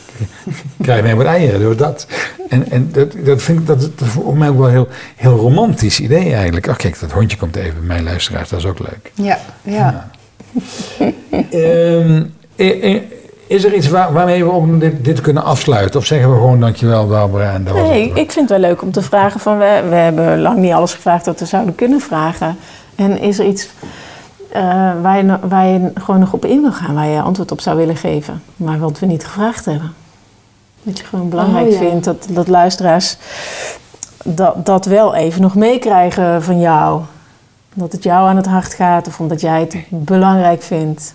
[0.83, 2.07] krijg mij wat eieren door dat.
[2.49, 5.37] En, en dat, dat vind ik dat, dat voor mij ook wel een heel, heel
[5.37, 6.69] romantisch idee eigenlijk.
[6.69, 9.13] Ach kijk, dat hondje komt even bij mijn luisteraars, dat is ook leuk.
[9.15, 10.11] Ja, ja.
[11.53, 12.35] um,
[13.47, 16.01] is er iets waar, waarmee we ook dit, dit, kunnen afsluiten?
[16.01, 18.93] Of zeggen we gewoon dankjewel Barbara en dat Nee, ik vind het wel leuk om
[18.93, 19.59] te vragen van...
[19.59, 22.57] We, we hebben lang niet alles gevraagd dat we zouden kunnen vragen.
[22.95, 23.69] En is er iets
[24.55, 27.61] uh, waar, je, waar je gewoon nog op in wil gaan, waar je antwoord op
[27.61, 29.93] zou willen geven, maar wat we niet gevraagd hebben.
[30.83, 33.17] Dat je gewoon belangrijk oh, vindt dat, dat luisteraars
[34.25, 37.03] dat, dat wel even nog meekrijgen van jou.
[37.75, 41.15] Dat het jou aan het hart gaat of omdat jij het belangrijk vindt.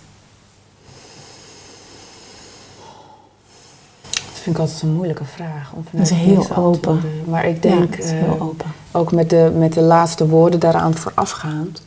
[4.10, 5.72] Dat vind ik altijd een moeilijke vraag.
[5.72, 7.00] Om dat is heel open.
[7.24, 8.66] Maar ik denk, ja, heel uh, open.
[8.92, 11.82] ook met de, met de laatste woorden daaraan voorafgaand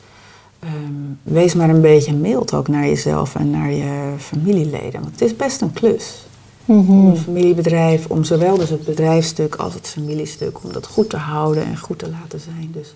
[1.24, 5.02] wees maar een beetje mild ook naar jezelf en naar je familieleden.
[5.02, 6.28] Want het is best een klus.
[6.66, 11.10] Mm Om een familiebedrijf, om zowel dus het bedrijfstuk als het familiestuk, om dat goed
[11.10, 12.70] te houden en goed te laten zijn.
[12.72, 12.96] Dus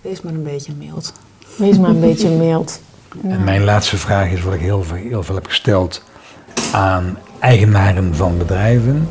[0.00, 1.12] wees maar een beetje mild.
[1.56, 2.80] Wees maar een beetje mild.
[3.22, 6.02] En mijn laatste vraag is wat ik heel veel, heel veel heb gesteld
[6.72, 9.08] aan eigenaren van bedrijven.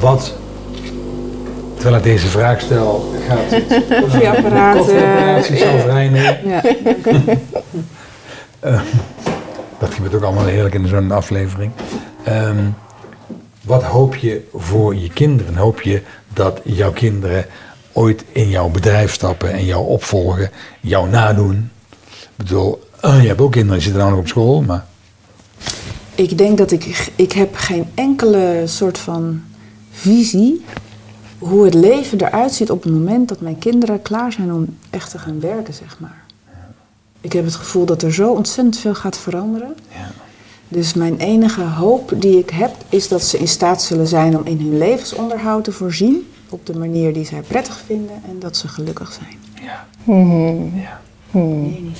[0.00, 0.36] Wat
[1.76, 6.62] terwijl ik deze vraag stel, gaat het koffieapparaat, koffieapparaat uh, Ja.
[8.64, 8.80] uh,
[9.80, 11.72] dat gebeurt ook allemaal heerlijk in zo'n aflevering.
[12.28, 12.74] Um,
[13.62, 15.56] wat hoop je voor je kinderen?
[15.56, 16.02] Hoop je
[16.32, 17.46] dat jouw kinderen
[17.92, 20.50] ooit in jouw bedrijf stappen en jou opvolgen,
[20.80, 21.70] jou nadoen?
[22.10, 24.86] Ik bedoel, uh, je hebt ook kinderen, die zitten nou nog op school, maar...
[26.14, 29.42] Ik denk dat ik, ik heb geen enkele soort van
[29.90, 30.64] visie
[31.38, 35.10] hoe het leven eruit ziet op het moment dat mijn kinderen klaar zijn om echt
[35.10, 36.24] te gaan werken, zeg maar.
[37.20, 39.74] Ik heb het gevoel dat er zo ontzettend veel gaat veranderen.
[39.88, 40.10] Ja.
[40.68, 44.44] Dus mijn enige hoop die ik heb, is dat ze in staat zullen zijn om
[44.44, 46.30] in hun levensonderhoud te voorzien.
[46.48, 49.64] Op de manier die zij prettig vinden en dat ze gelukkig zijn.
[49.66, 49.86] Ja.
[50.04, 51.00] Mm ja.
[51.30, 51.98] Nee, niet.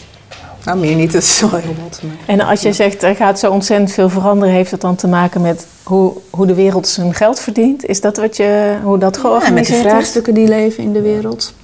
[0.67, 2.03] Nou, meer niet, dat is wel heel wat.
[2.27, 5.41] En als je zegt, er gaat zo ontzettend veel veranderen, heeft het dan te maken
[5.41, 7.85] met hoe, hoe de wereld zijn geld verdient?
[7.85, 9.75] Is dat wat je, hoe dat georganiseerd is?
[9.75, 11.55] met de vraagstukken die leven in de wereld.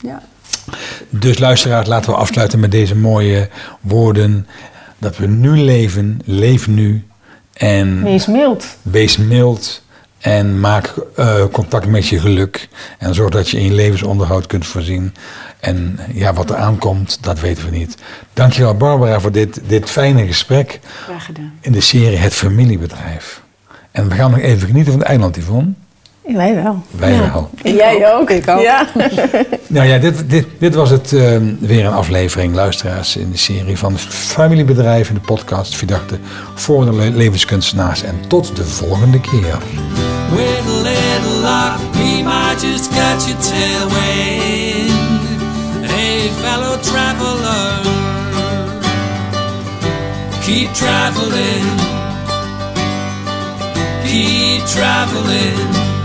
[0.00, 0.22] Ja.
[1.08, 3.48] Dus luisteraars, laten we afsluiten met deze mooie
[3.80, 4.46] woorden.
[4.98, 7.04] Dat we nu leven, leef nu.
[7.52, 8.66] En wees mild.
[8.82, 9.82] Wees mild.
[10.18, 12.68] En maak uh, contact met je geluk.
[12.98, 15.14] En zorg dat je in je levensonderhoud kunt voorzien.
[15.66, 17.96] En ja, wat er aankomt, dat weten we niet.
[18.32, 20.80] Dankjewel Barbara voor dit, dit fijne gesprek.
[21.02, 21.52] Graag gedaan.
[21.60, 23.42] In de serie Het Familiebedrijf.
[23.90, 25.72] En we gaan nog even genieten van het eiland, Yvonne.
[26.22, 26.82] Wij wel.
[26.90, 27.50] Wij wel.
[27.62, 28.30] En jij ook.
[28.30, 28.60] Ik ook.
[28.60, 28.86] Ja.
[29.68, 33.78] Nou ja, dit, dit, dit was het uh, weer een aflevering, luisteraars, in de serie
[33.78, 36.18] van familiebedrijven, de podcast Verdachte
[36.54, 38.02] voor de levenskunstenaars.
[38.02, 39.58] En tot de volgende keer.
[46.42, 47.82] Fellow traveler,
[50.42, 51.66] keep traveling,
[54.04, 55.95] keep traveling.